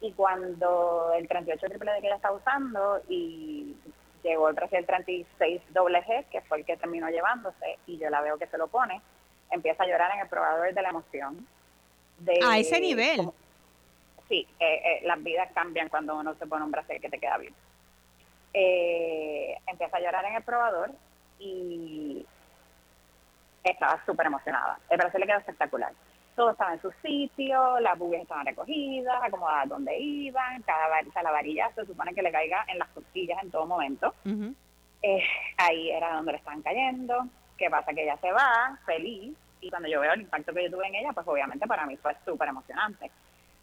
Y 0.00 0.12
cuando 0.12 1.12
el 1.16 1.28
38 1.28 1.66
triple 1.68 1.92
D 1.92 2.00
que 2.00 2.06
ella 2.08 2.16
estaba 2.16 2.36
usando 2.36 3.00
y 3.08 3.76
llegó 4.22 4.48
el 4.48 4.54
brasier 4.54 4.84
36 4.86 5.60
doble 5.70 6.02
G, 6.04 6.24
que 6.30 6.40
fue 6.42 6.58
el 6.58 6.64
que 6.64 6.76
terminó 6.76 7.08
llevándose, 7.08 7.78
y 7.86 7.98
yo 7.98 8.10
la 8.10 8.20
veo 8.20 8.38
que 8.38 8.46
se 8.46 8.58
lo 8.58 8.68
pone, 8.68 9.00
empieza 9.50 9.82
a 9.82 9.86
llorar 9.86 10.12
en 10.14 10.20
el 10.20 10.28
probador 10.28 10.72
de 10.72 10.82
la 10.82 10.90
emoción. 10.90 11.46
De, 12.18 12.38
a 12.44 12.58
ese 12.58 12.80
nivel. 12.80 13.30
sí, 14.28 14.46
eh, 14.60 14.82
eh, 14.84 15.00
las 15.04 15.22
vidas 15.22 15.50
cambian 15.52 15.88
cuando 15.88 16.16
uno 16.16 16.34
se 16.34 16.46
pone 16.46 16.64
un 16.64 16.70
brasier 16.70 17.00
que 17.00 17.08
te 17.08 17.18
queda 17.18 17.38
bien. 17.38 17.54
Eh, 18.54 19.56
empieza 19.66 19.96
a 19.96 20.00
llorar 20.00 20.24
en 20.26 20.34
el 20.34 20.42
probador 20.42 20.90
y 21.38 22.24
estaba 23.64 24.04
súper 24.04 24.26
emocionada. 24.26 24.78
El 24.90 24.98
brasier 24.98 25.20
le 25.20 25.26
quedó 25.26 25.38
espectacular 25.38 25.92
todo 26.34 26.50
estaba 26.50 26.74
en 26.74 26.82
su 26.82 26.90
sitio, 27.02 27.80
las 27.80 27.98
bubias 27.98 28.22
estaban 28.22 28.46
recogidas, 28.46 29.22
acomodadas 29.22 29.68
donde 29.68 29.98
iban, 29.98 30.62
cada 30.62 30.88
varilla, 30.88 31.22
la 31.22 31.30
varilla 31.30 31.70
se 31.74 31.86
supone 31.86 32.14
que 32.14 32.22
le 32.22 32.32
caiga 32.32 32.64
en 32.68 32.78
las 32.78 32.88
costillas 32.88 33.42
en 33.42 33.50
todo 33.50 33.66
momento. 33.66 34.14
Eh, 35.02 35.22
ahí 35.58 35.90
era 35.90 36.14
donde 36.14 36.32
le 36.32 36.38
estaban 36.38 36.62
cayendo. 36.62 37.26
¿Qué 37.58 37.68
pasa? 37.68 37.92
Que 37.92 38.04
ella 38.04 38.16
se 38.20 38.32
va 38.32 38.78
feliz 38.86 39.36
y 39.60 39.70
cuando 39.70 39.88
yo 39.88 40.00
veo 40.00 40.12
el 40.12 40.22
impacto 40.22 40.52
que 40.52 40.64
yo 40.64 40.70
tuve 40.70 40.88
en 40.88 40.96
ella, 40.96 41.12
pues 41.12 41.26
obviamente 41.26 41.66
para 41.66 41.86
mí 41.86 41.96
fue 41.96 42.14
súper 42.24 42.48
emocionante. 42.48 43.10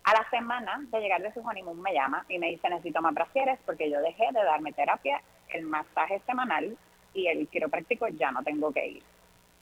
A 0.03 0.13
la 0.13 0.29
semana 0.29 0.81
de 0.89 0.99
llegar 1.01 1.21
de 1.21 1.33
su 1.33 1.41
honeymoon 1.41 1.81
me 1.81 1.93
llama 1.93 2.25
y 2.29 2.39
me 2.39 2.49
dice 2.49 2.69
necesito 2.69 3.01
más 3.01 3.13
brasieres 3.13 3.59
porque 3.65 3.91
yo 3.91 3.99
dejé 4.01 4.27
de 4.31 4.43
darme 4.43 4.73
terapia, 4.73 5.21
el 5.49 5.63
masaje 5.63 6.21
semanal 6.25 6.77
y 7.13 7.27
el 7.27 7.47
quiropráctico 7.47 8.07
ya 8.07 8.31
no 8.31 8.43
tengo 8.43 8.71
que 8.71 8.87
ir. 8.87 9.03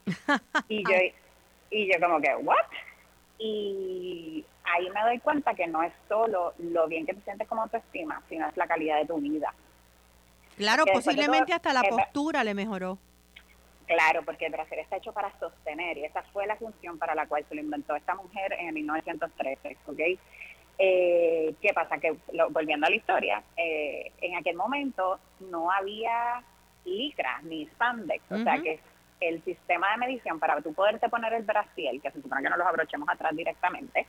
y 0.67 0.84
yo 0.84 0.96
y 1.70 1.91
yo 1.91 2.00
como 2.00 2.22
que, 2.22 2.34
¿what? 2.36 2.56
Y 3.39 4.45
ahí 4.63 4.89
me 4.89 5.02
doy 5.02 5.19
cuenta 5.19 5.54
que 5.54 5.67
no 5.67 5.84
es 5.84 5.93
solo 6.08 6.54
lo 6.58 6.88
bien 6.88 7.06
que 7.06 7.13
te 7.13 7.21
sientes 7.21 7.47
como 7.47 7.63
autoestima, 7.63 8.21
sino 8.30 8.47
es 8.47 8.58
la 8.58 8.67
calidad 8.67 8.97
de 9.00 9.06
tu 9.06 9.17
vida. 9.17 9.54
Claro, 10.58 10.86
posiblemente 10.91 11.54
hasta 11.54 11.71
la 11.71 11.84
postura 11.84 12.43
le 12.43 12.54
mejoró. 12.54 12.97
Claro, 13.86 14.23
porque 14.23 14.47
el 14.47 14.52
brasier 14.52 14.82
está 14.82 14.97
hecho 14.97 15.13
para 15.13 15.32
sostener 15.39 15.97
y 15.97 16.04
esa 16.04 16.21
fue 16.34 16.45
la 16.45 16.58
función 16.58 16.97
para 16.97 17.15
la 17.15 17.26
cual 17.26 17.45
se 17.47 17.56
lo 17.56 17.62
inventó 17.62 17.95
esta 17.95 18.15
mujer 18.15 18.54
en 18.60 18.73
1913, 18.73 19.78
¿ok? 19.86 20.00
Eh, 20.80 21.56
¿Qué 21.62 21.73
pasa? 21.73 21.97
Que 21.97 22.15
volviendo 22.50 22.86
a 22.86 22.89
la 22.89 22.95
historia, 22.95 23.43
eh, 23.56 24.12
en 24.19 24.36
aquel 24.36 24.58
momento 24.58 25.19
no 25.39 25.71
había 25.71 26.43
licra 26.86 27.39
ni 27.43 27.65
spandex, 27.67 28.23
o 28.30 28.38
sea 28.43 28.62
que 28.62 28.80
el 29.19 29.43
sistema 29.43 29.91
de 29.91 29.97
medición 29.97 30.39
para 30.39 30.62
tú 30.62 30.73
poderte 30.73 31.10
poner 31.10 31.34
el 31.34 31.43
brasiel, 31.43 32.01
que 32.01 32.12
se 32.12 32.21
supone 32.21 32.43
que 32.43 32.49
no 32.49 32.58
los 32.58 32.67
abrochemos 32.67 33.10
atrás 33.10 33.36
directamente, 33.36 34.06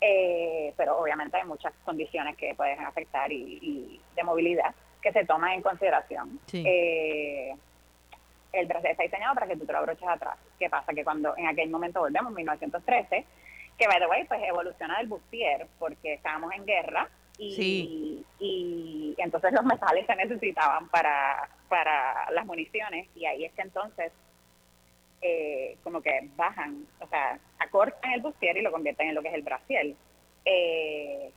eh, 0.00 0.74
pero 0.76 0.98
obviamente 0.98 1.36
hay 1.36 1.44
muchas 1.44 1.72
condiciones 1.84 2.36
que 2.36 2.54
pueden 2.54 2.80
afectar 2.80 3.30
y, 3.32 4.00
de 4.14 4.22
movilidad 4.22 4.74
que 5.00 5.12
se 5.12 5.24
toman 5.24 5.52
en 5.52 5.62
consideración. 5.62 6.40
Eh, 6.52 7.54
el 8.52 8.66
brasiel 8.66 8.92
está 8.92 9.02
diseñado 9.04 9.34
para 9.34 9.46
que 9.46 9.56
tú 9.56 9.66
te 9.66 9.72
lo 9.72 9.78
abroches 9.78 10.08
atrás. 10.08 10.38
¿Qué 10.58 10.68
pasa? 10.68 10.92
Que 10.92 11.04
cuando 11.04 11.36
en 11.36 11.46
aquel 11.46 11.70
momento 11.70 12.00
volvemos, 12.00 12.32
1913, 12.32 13.24
que 13.78 13.86
by 13.86 13.98
the 13.98 14.06
way, 14.06 14.24
pues 14.24 14.40
evoluciona 14.42 15.00
el 15.00 15.06
bustier 15.06 15.66
porque 15.78 16.14
estábamos 16.14 16.52
en 16.52 16.64
guerra 16.64 17.08
y, 17.38 18.24
y, 18.40 19.14
entonces 19.18 19.52
los 19.52 19.64
metales 19.64 20.06
se 20.06 20.16
necesitaban 20.16 20.88
para, 20.88 21.48
para 21.68 22.30
las 22.30 22.46
municiones 22.46 23.08
y 23.14 23.26
ahí 23.26 23.44
es 23.44 23.52
que 23.52 23.62
entonces 23.62 24.12
eh, 25.22 25.76
como 25.82 26.02
que 26.02 26.28
bajan, 26.36 26.86
o 27.00 27.06
sea, 27.08 27.38
acortan 27.58 28.12
el 28.12 28.20
bustier 28.20 28.56
y 28.56 28.62
lo 28.62 28.72
convierten 28.72 29.08
en 29.08 29.14
lo 29.14 29.22
que 29.22 29.28
es 29.28 29.34
el 29.34 29.42
brasiel. 29.42 29.96
Eh, 30.44 31.30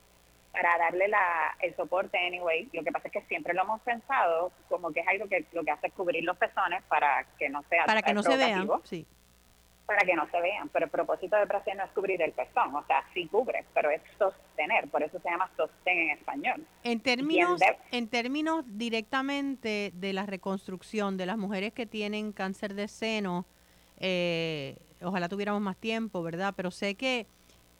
para 0.51 0.77
darle 0.77 1.07
la, 1.07 1.55
el 1.59 1.75
soporte 1.75 2.17
anyway, 2.17 2.67
lo 2.73 2.83
que 2.83 2.91
pasa 2.91 3.07
es 3.07 3.13
que 3.13 3.21
siempre 3.23 3.53
lo 3.53 3.63
hemos 3.63 3.81
pensado 3.81 4.51
como 4.67 4.91
que 4.91 5.01
es 5.01 5.07
algo 5.07 5.27
que 5.27 5.45
lo 5.53 5.63
que 5.63 5.71
hace 5.71 5.87
es 5.87 5.93
cubrir 5.93 6.23
los 6.23 6.37
pezones 6.37 6.83
para 6.87 7.25
que 7.37 7.49
no 7.49 7.63
sea 7.69 7.85
para 7.85 8.01
que 8.01 8.13
no 8.13 8.23
se 8.23 8.35
vean, 8.35 8.67
sí. 8.83 9.05
para 9.85 9.99
que 10.05 10.15
no 10.15 10.27
se 10.29 10.41
vean, 10.41 10.69
pero 10.69 10.85
el 10.85 10.91
propósito 10.91 11.35
del 11.35 11.47
brasiel 11.47 11.77
no 11.77 11.85
es 11.85 11.91
cubrir 11.91 12.21
el 12.21 12.31
pezón, 12.31 12.75
o 12.75 12.83
sea, 12.85 13.03
sí 13.13 13.27
cubre, 13.27 13.63
pero 13.73 13.91
es 13.91 14.01
sostener, 14.17 14.87
por 14.89 15.03
eso 15.03 15.19
se 15.19 15.29
llama 15.29 15.49
sostén 15.55 15.99
en 15.99 16.09
español. 16.17 16.65
En 16.83 16.99
términos, 16.99 17.61
en 17.91 18.07
términos 18.07 18.65
directamente 18.65 19.91
de 19.93 20.13
la 20.13 20.25
reconstrucción 20.25 21.15
de 21.15 21.27
las 21.27 21.37
mujeres 21.37 21.73
que 21.73 21.85
tienen 21.85 22.31
cáncer 22.33 22.73
de 22.73 22.87
seno, 22.87 23.45
eh, 23.99 24.77
ojalá 25.01 25.29
tuviéramos 25.29 25.61
más 25.61 25.77
tiempo, 25.77 26.23
¿verdad? 26.23 26.53
Pero 26.55 26.71
sé 26.71 26.95
que 26.95 27.25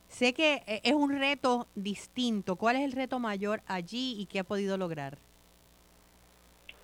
sé 0.08 0.34
que 0.34 0.63
eh, 0.67 0.82
es 0.84 0.93
un 0.93 1.17
reto 1.17 1.67
distinto. 1.75 2.55
¿Cuál 2.55 2.77
es 2.77 2.84
el 2.84 2.91
reto 2.91 3.19
mayor 3.19 3.62
allí 3.67 4.15
y 4.19 4.25
qué 4.25 4.39
ha 4.39 4.43
podido 4.43 4.77
lograr? 4.77 5.17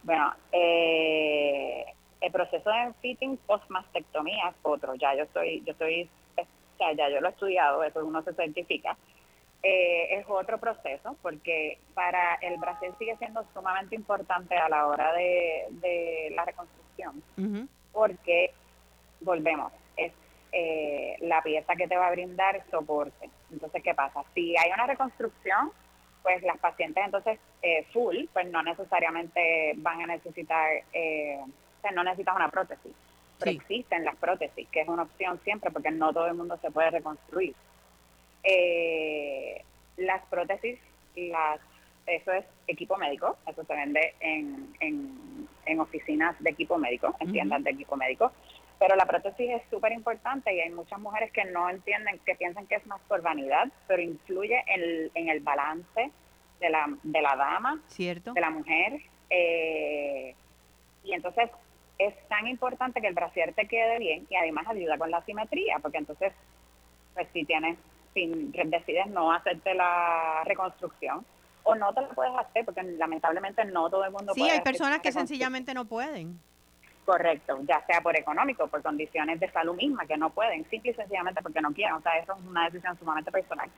Bueno, 0.03 0.33
eh, 0.51 1.85
el 2.21 2.31
proceso 2.31 2.69
de 2.69 2.93
fitting 3.01 3.37
post 3.37 3.67
mastectomía 3.69 4.49
es 4.49 4.55
otro. 4.61 4.95
Ya 4.95 5.15
yo 5.15 5.23
estoy, 5.23 5.63
yo 5.65 5.71
estoy, 5.71 6.09
ya, 6.79 6.93
ya 6.93 7.09
yo 7.09 7.19
lo 7.21 7.27
he 7.27 7.31
estudiado, 7.31 7.83
eso 7.83 8.05
uno 8.05 8.21
se 8.23 8.33
certifica. 8.33 8.95
Eh, 9.63 10.19
es 10.19 10.25
otro 10.29 10.59
proceso 10.59 11.15
porque 11.23 11.79
para 11.95 12.35
el 12.35 12.57
Brasil 12.57 12.91
sigue 12.99 13.17
siendo 13.17 13.43
sumamente 13.51 13.95
importante 13.95 14.55
a 14.55 14.69
la 14.69 14.85
hora 14.85 15.11
de, 15.13 15.65
de 15.71 16.31
la 16.35 16.45
reconstrucción, 16.45 17.23
porque 17.91 18.53
volvemos, 19.21 19.71
es 19.97 20.11
eh, 20.51 21.17
la 21.21 21.41
pieza 21.41 21.75
que 21.75 21.87
te 21.87 21.97
va 21.97 22.07
a 22.07 22.11
brindar 22.11 22.63
soporte. 22.71 23.29
Entonces, 23.51 23.83
¿qué 23.83 23.93
pasa? 23.93 24.23
Si 24.33 24.55
hay 24.57 24.71
una 24.71 24.87
reconstrucción, 24.87 25.71
pues 26.23 26.41
las 26.41 26.57
pacientes 26.57 27.05
entonces 27.05 27.39
eh, 27.61 27.85
full, 27.93 28.25
pues 28.33 28.49
no 28.49 28.63
necesariamente 28.63 29.73
van 29.77 30.01
a 30.01 30.07
necesitar, 30.07 30.71
eh, 30.91 31.39
o 31.39 31.81
sea, 31.81 31.91
no 31.91 32.03
necesitas 32.03 32.35
una 32.35 32.49
prótesis. 32.49 32.93
Pero 33.37 33.51
existen 33.51 34.05
las 34.05 34.15
prótesis, 34.15 34.67
que 34.69 34.81
es 34.81 34.87
una 34.87 35.03
opción 35.03 35.39
siempre 35.43 35.69
porque 35.69 35.91
no 35.91 36.13
todo 36.13 36.27
el 36.27 36.33
mundo 36.33 36.57
se 36.61 36.71
puede 36.71 36.89
reconstruir. 36.89 37.53
Eh, 38.43 39.63
las 39.97 40.25
prótesis, 40.27 40.79
las, 41.15 41.59
eso 42.07 42.31
es 42.31 42.45
equipo 42.67 42.97
médico, 42.97 43.37
eso 43.47 43.63
se 43.63 43.73
vende 43.75 44.15
en, 44.19 44.75
en, 44.79 45.79
oficinas 45.79 46.35
de 46.41 46.51
equipo 46.51 46.77
médico, 46.77 47.13
en 47.19 47.31
tiendas 47.31 47.63
de 47.63 47.71
equipo 47.71 47.95
médico. 47.97 48.31
Pero 48.79 48.95
la 48.95 49.05
prótesis 49.05 49.49
es 49.51 49.61
súper 49.69 49.93
importante 49.93 50.53
y 50.53 50.59
hay 50.59 50.69
muchas 50.69 50.99
mujeres 50.99 51.31
que 51.31 51.45
no 51.45 51.69
entienden, 51.69 52.19
que 52.25 52.35
piensan 52.35 52.67
que 52.67 52.75
es 52.75 52.85
más 52.85 52.99
por 53.07 53.21
vanidad, 53.21 53.67
pero 53.87 54.01
influye 54.01 54.63
en, 54.67 55.11
en 55.13 55.29
el 55.29 55.39
balance 55.39 56.11
de 56.59 56.69
la, 56.69 56.87
de 57.03 57.21
la 57.21 57.35
dama, 57.35 57.81
¿Cierto? 57.87 58.33
de 58.33 58.41
la 58.41 58.49
mujer. 58.49 59.01
Eh, 59.29 60.35
y 61.03 61.13
entonces 61.13 61.49
es 61.97 62.13
tan 62.27 62.47
importante 62.47 62.99
que 62.99 63.07
el 63.07 63.13
brasier 63.13 63.53
te 63.53 63.67
quede 63.67 63.99
bien 63.99 64.27
y 64.29 64.35
además 64.35 64.67
ayuda 64.67 64.97
con 64.97 65.09
la 65.09 65.23
simetría, 65.23 65.79
porque 65.79 65.99
entonces, 65.99 66.33
pues 67.13 67.27
si 67.31 67.45
tienes, 67.45 67.77
si 68.13 68.27
decides 68.65 69.07
no 69.07 69.31
hacerte 69.31 69.73
la 69.73 70.43
reconstrucción, 70.45 71.25
o 71.63 71.75
no 71.75 71.93
te 71.93 72.01
lo 72.01 72.09
puedes 72.09 72.33
hacer, 72.37 72.63
porque 72.63 72.83
lamentablemente 72.83 73.65
no 73.65 73.89
todo 73.89 74.05
el 74.05 74.11
mundo 74.11 74.33
puede. 74.33 74.49
Sí, 74.49 74.55
hay 74.55 74.61
personas 74.61 74.99
que 74.99 75.11
sencillamente 75.11 75.73
no 75.73 75.85
pueden. 75.85 76.39
Correcto, 77.05 77.59
ya 77.67 77.85
sea 77.85 78.01
por 78.01 78.17
económico, 78.17 78.67
por 78.67 78.81
condiciones 78.81 79.39
de 79.39 79.51
salud 79.51 79.75
misma, 79.75 80.07
que 80.07 80.17
no 80.17 80.31
pueden, 80.31 80.67
simple 80.69 80.91
y 80.91 80.95
sencillamente 80.95 81.41
porque 81.41 81.61
no 81.61 81.71
quieren. 81.71 81.95
O 81.95 82.01
sea, 82.01 82.17
eso 82.17 82.33
es 82.33 82.45
una 82.45 82.65
decisión 82.65 82.97
sumamente 82.97 83.31
personal 83.31 83.69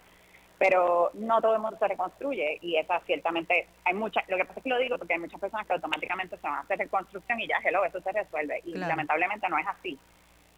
pero 0.57 1.11
no 1.13 1.39
todo 1.41 1.55
el 1.55 1.61
mundo 1.61 1.77
se 1.77 1.87
reconstruye 1.87 2.57
y 2.61 2.77
esa 2.77 2.99
ciertamente 3.01 3.67
hay 3.85 3.93
muchas, 3.93 4.27
lo 4.27 4.37
que 4.37 4.45
pasa 4.45 4.59
es 4.59 4.63
que 4.63 4.69
lo 4.69 4.79
digo 4.79 4.97
porque 4.97 5.13
hay 5.13 5.19
muchas 5.19 5.39
personas 5.39 5.67
que 5.67 5.73
automáticamente 5.73 6.35
se 6.37 6.47
van 6.47 6.57
a 6.57 6.61
hacer 6.61 6.79
reconstrucción 6.79 7.39
y 7.39 7.47
ya, 7.47 7.57
hello, 7.63 7.85
eso 7.85 8.01
se 8.01 8.11
resuelve 8.11 8.61
y 8.65 8.73
lamentablemente 8.73 9.47
no 9.49 9.57
es 9.57 9.67
así. 9.67 9.99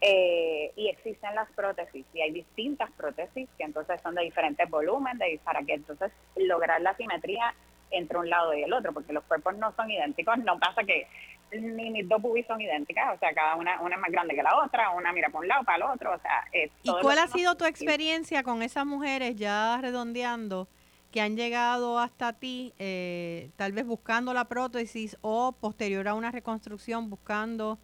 Eh, 0.01 0.71
y 0.77 0.87
existen 0.87 1.35
las 1.35 1.49
prótesis 1.51 2.05
y 2.13 2.21
hay 2.21 2.31
distintas 2.31 2.89
prótesis 2.91 3.49
que 3.57 3.65
entonces 3.65 3.99
son 4.01 4.15
de 4.15 4.21
diferentes 4.21 4.69
volúmenes 4.69 5.41
para 5.41 5.61
que 5.63 5.73
entonces 5.73 6.13
lograr 6.37 6.79
la 6.81 6.95
simetría 6.95 7.53
entre 7.91 8.19
un 8.19 8.29
lado 8.29 8.53
y 8.53 8.63
el 8.63 8.71
otro, 8.71 8.93
porque 8.93 9.11
los 9.11 9.23
cuerpos 9.25 9.57
no 9.57 9.73
son 9.73 9.91
idénticos, 9.91 10.37
no 10.37 10.57
pasa 10.57 10.83
que 10.83 11.07
ni 11.51 11.89
mis 11.89 12.07
dos 12.07 12.21
pubis 12.21 12.45
son 12.47 12.61
idénticas, 12.61 13.15
o 13.15 13.19
sea, 13.19 13.33
cada 13.33 13.55
una, 13.55 13.81
una 13.81 13.95
es 13.95 14.01
más 14.01 14.11
grande 14.11 14.35
que 14.35 14.43
la 14.43 14.55
otra, 14.63 14.91
una 14.91 15.11
mira 15.13 15.29
para 15.29 15.39
un 15.39 15.47
lado, 15.47 15.63
para 15.63 15.77
el 15.77 15.83
otro, 15.83 16.13
o 16.13 16.19
sea... 16.19 16.45
¿Y 16.83 16.91
cuál 17.01 17.19
ha 17.19 17.27
sido 17.27 17.55
tu 17.55 17.65
experiencia 17.65 18.43
con 18.43 18.61
esas 18.61 18.85
mujeres 18.85 19.35
ya 19.35 19.79
redondeando 19.81 20.67
que 21.11 21.21
han 21.21 21.35
llegado 21.35 21.99
hasta 21.99 22.33
ti, 22.33 22.73
eh, 22.77 23.49
tal 23.55 23.71
vez 23.71 23.85
buscando 23.85 24.33
la 24.33 24.45
prótesis 24.45 25.17
o 25.21 25.53
posterior 25.53 26.07
a 26.07 26.13
una 26.13 26.31
reconstrucción 26.31 27.09
buscando 27.09 27.79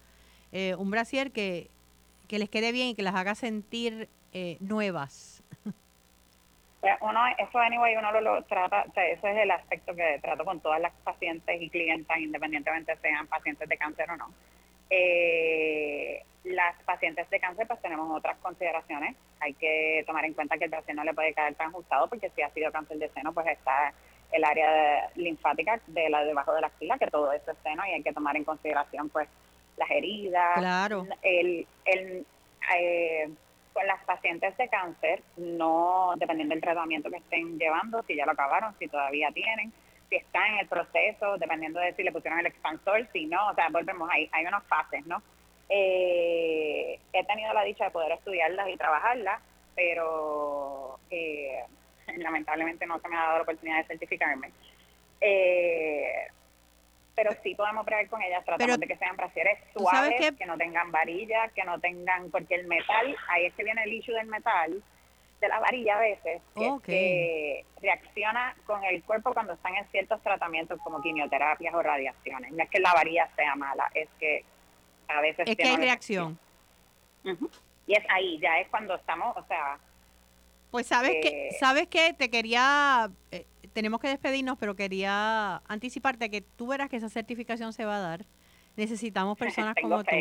eh, 0.52 0.74
un 0.76 0.90
brasier 0.90 1.32
que, 1.32 1.70
que 2.28 2.38
les 2.38 2.48
quede 2.48 2.72
bien 2.72 2.88
y 2.88 2.94
que 2.94 3.02
las 3.02 3.16
haga 3.16 3.34
sentir 3.34 4.08
eh, 4.32 4.56
nuevas? 4.60 5.35
Uno, 7.00 7.20
eso 7.38 7.58
anyway, 7.58 7.96
uno 7.96 8.20
lo, 8.20 8.42
trata, 8.44 8.84
o 8.88 8.92
sea, 8.92 9.06
ese 9.06 9.30
es 9.30 9.38
el 9.38 9.50
aspecto 9.50 9.94
que 9.94 10.18
trato 10.20 10.44
con 10.44 10.60
todas 10.60 10.80
las 10.80 10.92
pacientes 11.04 11.60
y 11.60 11.70
clientas, 11.70 12.18
independientemente 12.18 12.96
sean 12.96 13.26
pacientes 13.26 13.68
de 13.68 13.76
cáncer 13.76 14.10
o 14.10 14.16
no. 14.16 14.32
Eh, 14.90 16.22
las 16.44 16.80
pacientes 16.84 17.28
de 17.28 17.40
cáncer 17.40 17.66
pues 17.66 17.80
tenemos 17.82 18.08
otras 18.16 18.36
consideraciones. 18.38 19.16
Hay 19.40 19.54
que 19.54 20.04
tomar 20.06 20.24
en 20.24 20.34
cuenta 20.34 20.56
que 20.58 20.64
el 20.64 20.70
paciente 20.70 20.94
no 20.94 21.04
le 21.04 21.14
puede 21.14 21.34
caer 21.34 21.54
tan 21.54 21.68
ajustado 21.68 22.08
porque 22.08 22.30
si 22.30 22.42
ha 22.42 22.50
sido 22.50 22.70
cáncer 22.70 22.98
de 22.98 23.08
seno 23.10 23.32
pues 23.32 23.46
está 23.48 23.92
el 24.32 24.44
área 24.44 25.10
linfática 25.16 25.80
de 25.86 26.08
la 26.08 26.24
debajo 26.24 26.52
de 26.54 26.60
la 26.60 26.66
axila, 26.68 26.98
que 26.98 27.06
todo 27.08 27.32
eso 27.32 27.50
es 27.50 27.58
seno 27.62 27.84
y 27.86 27.92
hay 27.92 28.02
que 28.02 28.12
tomar 28.12 28.36
en 28.36 28.44
consideración 28.44 29.08
pues 29.08 29.28
las 29.76 29.90
heridas, 29.90 30.58
claro. 30.58 31.06
el, 31.22 31.66
el 31.84 32.26
eh, 32.74 33.28
con 33.76 33.86
las 33.86 34.02
pacientes 34.04 34.56
de 34.56 34.68
cáncer, 34.70 35.22
no 35.36 36.14
dependiendo 36.16 36.54
del 36.54 36.62
tratamiento 36.62 37.10
que 37.10 37.18
estén 37.18 37.58
llevando, 37.58 38.02
si 38.04 38.16
ya 38.16 38.24
lo 38.24 38.32
acabaron, 38.32 38.74
si 38.78 38.88
todavía 38.88 39.30
tienen, 39.32 39.70
si 40.08 40.16
están 40.16 40.54
en 40.54 40.60
el 40.60 40.66
proceso, 40.66 41.36
dependiendo 41.36 41.78
de 41.80 41.92
si 41.92 42.02
le 42.02 42.10
pusieron 42.10 42.40
el 42.40 42.46
expansor, 42.46 43.06
si 43.12 43.26
no, 43.26 43.50
o 43.50 43.54
sea, 43.54 43.68
volvemos 43.68 44.08
ahí, 44.10 44.30
hay 44.32 44.46
unas 44.46 44.64
fases, 44.64 45.04
¿no? 45.04 45.22
Eh, 45.68 46.98
he 47.12 47.24
tenido 47.24 47.52
la 47.52 47.64
dicha 47.64 47.84
de 47.84 47.90
poder 47.90 48.12
estudiarlas 48.12 48.66
y 48.70 48.78
trabajarlas, 48.78 49.42
pero 49.74 50.98
eh, 51.10 51.62
lamentablemente 52.16 52.86
no 52.86 52.98
se 52.98 53.08
me 53.10 53.16
ha 53.16 53.24
dado 53.24 53.36
la 53.36 53.42
oportunidad 53.42 53.76
de 53.76 53.88
certificarme. 53.88 54.52
Eh, 55.20 56.28
pero 57.16 57.30
sí 57.42 57.54
podemos 57.54 57.84
bregar 57.86 58.06
con 58.08 58.22
ellas, 58.22 58.44
tratamos 58.44 58.78
de 58.78 58.86
que 58.86 58.96
sean 58.98 59.16
brasieres 59.16 59.58
suaves, 59.72 60.34
que... 60.36 60.46
no 60.46 60.58
tengan 60.58 60.92
varilla, 60.92 61.48
que 61.48 61.64
no 61.64 61.80
tengan, 61.80 62.30
porque 62.30 62.56
el 62.56 62.66
metal, 62.66 63.16
ahí 63.28 63.46
es 63.46 63.54
que 63.54 63.64
viene 63.64 63.82
el 63.82 63.94
issue 63.94 64.14
del 64.14 64.26
metal, 64.26 64.82
de 65.40 65.48
la 65.48 65.58
varilla 65.58 65.96
a 65.96 66.00
veces, 66.00 66.42
que, 66.84 67.64
reacciona 67.80 68.54
con 68.66 68.84
el 68.84 69.02
cuerpo 69.02 69.32
cuando 69.32 69.54
están 69.54 69.74
en 69.76 69.86
ciertos 69.88 70.22
tratamientos 70.22 70.78
como 70.82 71.00
quimioterapias 71.00 71.74
o 71.74 71.82
radiaciones. 71.82 72.52
No 72.52 72.62
es 72.62 72.70
que 72.70 72.80
la 72.80 72.92
varilla 72.92 73.28
sea 73.34 73.54
mala, 73.56 73.90
es 73.94 74.08
que 74.20 74.44
a 75.08 75.20
veces... 75.22 75.48
Es 75.48 75.56
que 75.56 75.64
hay 75.64 75.76
reacción. 75.76 76.38
Y 77.86 77.94
es 77.94 78.04
ahí, 78.10 78.38
ya 78.40 78.60
es 78.60 78.68
cuando 78.68 78.94
estamos, 78.94 79.34
o 79.36 79.44
sea... 79.46 79.78
Pues 80.70 80.86
sabes 80.86 81.12
que, 81.22 81.48
eh, 81.48 81.52
sabes 81.58 81.86
que 81.86 82.12
te 82.12 82.28
quería... 82.28 83.10
Eh, 83.30 83.46
tenemos 83.76 84.00
que 84.00 84.08
despedirnos, 84.08 84.56
pero 84.56 84.74
quería 84.74 85.60
anticiparte 85.68 86.30
que 86.30 86.40
tú 86.40 86.68
verás 86.68 86.88
que 86.88 86.96
esa 86.96 87.10
certificación 87.10 87.74
se 87.74 87.84
va 87.84 87.98
a 87.98 88.00
dar. 88.00 88.24
Necesitamos 88.74 89.36
personas 89.38 89.74
como 89.78 90.02
tú, 90.02 90.16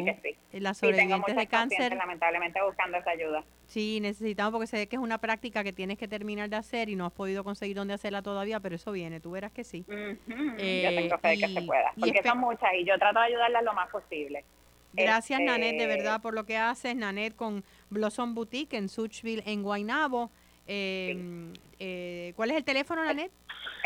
las 0.52 0.78
sobrevivientes 0.78 1.38
de 1.38 1.48
cáncer. 1.48 1.96
Lamentablemente 1.96 2.62
buscando 2.62 2.98
esa 2.98 3.12
ayuda. 3.12 3.46
Sí, 3.65 4.00
necesitamos 4.02 4.52
porque 4.52 4.68
sé 4.68 4.88
que 4.88 4.98
es 4.98 5.02
una 5.02 5.20
práctica 5.20 5.63
que 5.63 5.72
tienes 5.72 5.98
que 5.98 6.10
terminar 6.10 6.50
de 6.50 6.58
hacer 6.58 6.89
y 6.89 6.98
no 6.98 7.06
has 7.06 7.13
podido 7.13 7.46
conseguir 7.46 7.78
dónde 7.78 7.94
hacerla 7.94 8.22
todavía, 8.22 8.60
pero 8.60 8.76
eso 8.76 8.91
viene, 8.91 9.22
tú 9.22 9.32
verás 9.32 9.54
que 9.54 9.63
sí. 9.63 9.86
yo 9.88 9.96
tengo 10.28 11.18
fe 11.20 11.30
de 11.30 11.38
que 11.38 11.48
se 11.48 11.62
pueda, 11.62 11.94
porque 11.98 12.24
son 12.24 12.39
muchas 12.39 12.74
y 12.78 12.84
yo 12.84 13.00
trato 13.00 13.20
de 13.20 13.26
ayudarlas 13.28 13.63
lo 13.63 13.74
más 13.74 13.89
posible. 13.89 14.44
Gracias, 14.91 15.39
este, 15.39 15.50
Nanet, 15.50 15.78
de 15.78 15.88
verdad, 15.88 16.22
por 16.22 16.34
lo 16.34 16.46
que 16.46 16.58
haces. 16.58 16.94
Nanet 16.94 17.38
con 17.38 17.63
Blossom 17.89 18.36
Boutique 18.36 18.76
en 18.76 18.89
Suchville, 18.89 19.44
en 19.46 19.63
Guaynabo. 19.63 20.30
Eh, 20.67 21.51
eh, 21.80 22.34
¿Cuál 22.36 22.51
es 22.51 22.58
el 22.58 22.63
teléfono, 22.63 23.04
Nanet? 23.04 23.32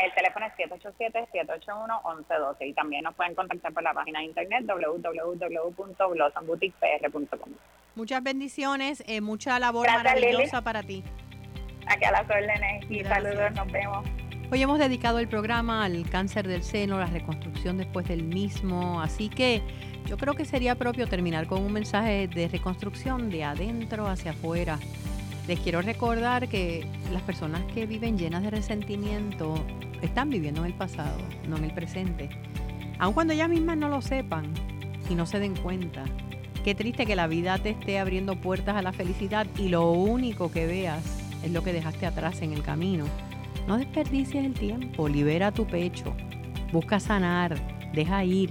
El 0.02 0.12
teléfono 0.14 0.46
es 0.46 0.54
787-781-1112 0.70 2.66
y 2.66 2.72
también 2.72 3.04
nos 3.04 3.14
pueden 3.14 3.34
contactar 3.34 3.70
por 3.72 3.82
la 3.82 3.92
página 3.92 4.20
de 4.20 4.26
internet 4.26 4.64
www.blossomboutiquepr.com. 4.66 7.52
Muchas 7.96 8.22
bendiciones, 8.22 9.02
eh, 9.06 9.20
mucha 9.20 9.58
labor 9.58 9.86
maravillosa 9.86 10.62
para 10.62 10.82
ti. 10.82 11.04
Aquí 11.86 12.04
a 12.04 12.12
las 12.12 12.30
órdenes 12.30 12.90
y 12.90 13.04
saludos, 13.04 13.52
nos 13.52 13.70
vemos. 13.70 14.08
Hoy 14.52 14.62
hemos 14.62 14.78
dedicado 14.78 15.18
el 15.18 15.28
programa 15.28 15.84
al 15.84 16.08
cáncer 16.08 16.48
del 16.48 16.62
seno, 16.62 16.98
la 16.98 17.04
reconstrucción 17.06 17.76
después 17.76 18.08
del 18.08 18.22
mismo, 18.24 19.00
así 19.00 19.28
que 19.28 19.62
yo 20.06 20.16
creo 20.16 20.34
que 20.34 20.44
sería 20.44 20.76
propio 20.76 21.06
terminar 21.06 21.46
con 21.46 21.62
un 21.62 21.72
mensaje 21.72 22.26
de 22.26 22.48
reconstrucción 22.48 23.30
de 23.30 23.44
adentro 23.44 24.08
hacia 24.08 24.32
afuera 24.32 24.80
les 25.50 25.58
quiero 25.58 25.82
recordar 25.82 26.48
que 26.48 26.86
las 27.12 27.22
personas 27.22 27.60
que 27.74 27.84
viven 27.84 28.16
llenas 28.16 28.44
de 28.44 28.50
resentimiento 28.50 29.56
están 30.00 30.30
viviendo 30.30 30.60
en 30.60 30.68
el 30.68 30.74
pasado, 30.74 31.18
no 31.48 31.56
en 31.56 31.64
el 31.64 31.74
presente. 31.74 32.30
Aun 33.00 33.14
cuando 33.14 33.32
ellas 33.32 33.48
mismas 33.48 33.76
no 33.76 33.88
lo 33.88 34.00
sepan 34.00 34.44
y 35.10 35.16
no 35.16 35.26
se 35.26 35.40
den 35.40 35.56
cuenta. 35.56 36.04
Qué 36.62 36.76
triste 36.76 37.04
que 37.04 37.16
la 37.16 37.26
vida 37.26 37.58
te 37.58 37.70
esté 37.70 37.98
abriendo 37.98 38.36
puertas 38.36 38.76
a 38.76 38.82
la 38.82 38.92
felicidad 38.92 39.44
y 39.58 39.70
lo 39.70 39.90
único 39.90 40.52
que 40.52 40.68
veas 40.68 41.02
es 41.42 41.50
lo 41.50 41.64
que 41.64 41.72
dejaste 41.72 42.06
atrás 42.06 42.42
en 42.42 42.52
el 42.52 42.62
camino. 42.62 43.06
No 43.66 43.76
desperdicies 43.76 44.44
el 44.44 44.54
tiempo, 44.54 45.08
libera 45.08 45.50
tu 45.50 45.66
pecho, 45.66 46.14
busca 46.70 47.00
sanar, 47.00 47.56
deja 47.92 48.22
ir. 48.22 48.50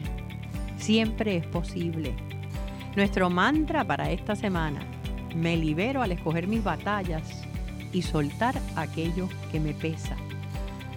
Siempre 0.75 1.37
es 1.37 1.45
posible. 1.45 2.13
Nuestro 2.97 3.29
mantra 3.29 3.85
para 3.85 4.11
esta 4.11 4.35
semana 4.35 4.81
me 5.35 5.57
libero 5.57 6.01
al 6.01 6.11
escoger 6.11 6.47
mis 6.47 6.63
batallas 6.63 7.43
y 7.91 8.01
soltar 8.01 8.55
aquello 8.75 9.27
que 9.51 9.59
me 9.59 9.73
pesa. 9.73 10.15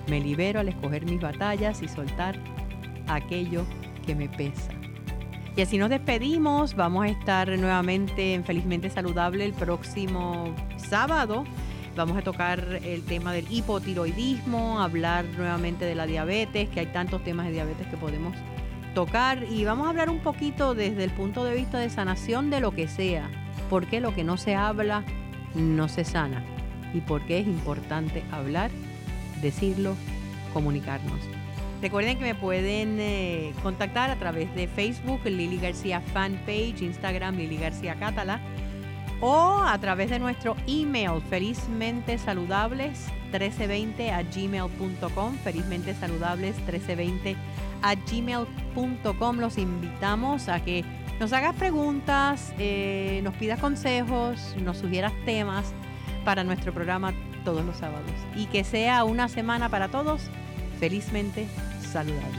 Me 0.09 0.21
libero 0.21 0.61
al 0.61 0.69
escoger 0.69 1.05
mis 1.05 1.21
batallas 1.21 1.83
y 1.83 1.89
soltar 1.89 2.37
aquello 3.09 3.65
que 4.07 4.15
me 4.15 4.29
pesa. 4.29 4.73
Y 5.57 5.61
así 5.61 5.79
nos 5.79 5.91
despedimos. 5.91 6.75
Vamos 6.75 7.05
a 7.05 7.09
estar 7.09 7.49
nuevamente 7.59 8.35
en 8.35 8.45
Felizmente 8.45 8.91
Saludable 8.91 9.45
el 9.45 9.53
próximo 9.53 10.55
sábado. 10.77 11.45
Vamos 11.95 12.17
a 12.17 12.23
tocar 12.23 12.81
el 12.83 13.03
tema 13.03 13.35
del 13.35 13.47
hipotiroidismo, 13.53 14.81
hablar 14.81 15.27
nuevamente 15.37 15.85
de 15.85 15.95
la 15.95 16.07
diabetes, 16.07 16.71
que 16.71 16.81
hay 16.81 16.87
tantos 16.87 17.23
temas 17.23 17.47
de 17.47 17.53
diabetes 17.53 17.87
que 17.87 17.99
podemos 17.99 18.35
tocar. 18.95 19.45
Y 19.45 19.65
vamos 19.65 19.87
a 19.87 19.91
hablar 19.91 20.09
un 20.09 20.21
poquito 20.21 20.75
desde 20.75 21.05
el 21.05 21.11
punto 21.11 21.45
de 21.45 21.55
vista 21.55 21.79
de 21.79 21.91
sanación 21.91 22.49
de 22.49 22.61
lo 22.61 22.71
que 22.71 22.89
sea 22.89 23.31
por 23.73 23.87
qué 23.87 24.03
lo 24.03 24.15
que 24.15 24.23
no 24.23 24.37
se 24.37 24.55
habla 24.55 25.03
no 25.55 25.89
se 25.89 26.05
sana 26.05 26.43
y 26.93 27.01
por 27.01 27.23
qué 27.23 27.39
es 27.39 27.47
importante 27.47 28.23
hablar, 28.31 28.71
decirlo 29.41 29.97
comunicarnos. 30.53 31.19
Recuerden 31.81 32.19
que 32.19 32.25
me 32.25 32.35
pueden 32.35 32.99
eh, 33.01 33.55
contactar 33.63 34.11
a 34.11 34.17
través 34.17 34.55
de 34.55 34.69
Facebook, 34.69 35.23
Lili 35.25 35.57
García 35.57 36.03
Fanpage, 36.03 36.83
Instagram, 36.83 37.37
Lili 37.37 37.57
García 37.57 37.95
Catala, 37.95 38.41
o 39.23 39.63
a 39.67 39.79
través 39.79 40.11
de 40.11 40.19
nuestro 40.19 40.55
email, 40.67 41.23
felizmente 41.31 42.19
saludables 42.19 43.07
1320 43.31 44.11
a 44.11 44.23
gmail.com, 44.23 45.39
felizmente 45.39 45.95
saludables 45.95 46.57
1320 46.57 47.37
a 47.81 47.95
gmail.com. 47.95 49.39
Los 49.39 49.57
invitamos 49.57 50.51
a 50.51 50.63
que 50.63 50.85
nos 51.21 51.33
hagas 51.33 51.55
preguntas, 51.55 52.53
eh, 52.59 53.21
nos 53.23 53.35
pidas 53.35 53.61
consejos, 53.61 54.57
nos 54.63 54.79
sugieras 54.79 55.13
temas 55.25 55.73
para 56.25 56.45
nuestro 56.45 56.73
programa 56.73 57.13
todos 57.45 57.65
los 57.65 57.77
sábados. 57.77 58.11
Y 58.37 58.47
que 58.47 58.65
sea 58.65 59.05
una 59.05 59.29
semana 59.29 59.69
para 59.69 59.89
todos 59.89 60.23
felizmente 60.79 61.47
saludable. 61.93 62.39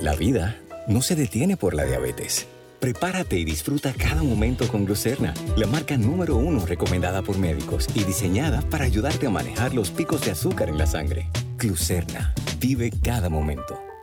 La 0.00 0.14
vida 0.14 0.58
no 0.86 1.00
se 1.00 1.16
detiene 1.16 1.56
por 1.56 1.74
la 1.74 1.84
diabetes. 1.84 2.46
Prepárate 2.78 3.38
y 3.38 3.44
disfruta 3.46 3.94
cada 3.94 4.22
momento 4.22 4.68
con 4.68 4.84
Glucerna, 4.84 5.32
la 5.56 5.66
marca 5.66 5.96
número 5.96 6.36
uno 6.36 6.66
recomendada 6.66 7.22
por 7.22 7.38
médicos 7.38 7.88
y 7.94 8.04
diseñada 8.04 8.60
para 8.68 8.84
ayudarte 8.84 9.26
a 9.26 9.30
manejar 9.30 9.72
los 9.72 9.90
picos 9.90 10.22
de 10.26 10.32
azúcar 10.32 10.68
en 10.68 10.76
la 10.76 10.86
sangre. 10.86 11.30
Glucerna, 11.64 12.34
vive 12.58 12.90
cada 12.90 13.30
momento. 13.30 13.93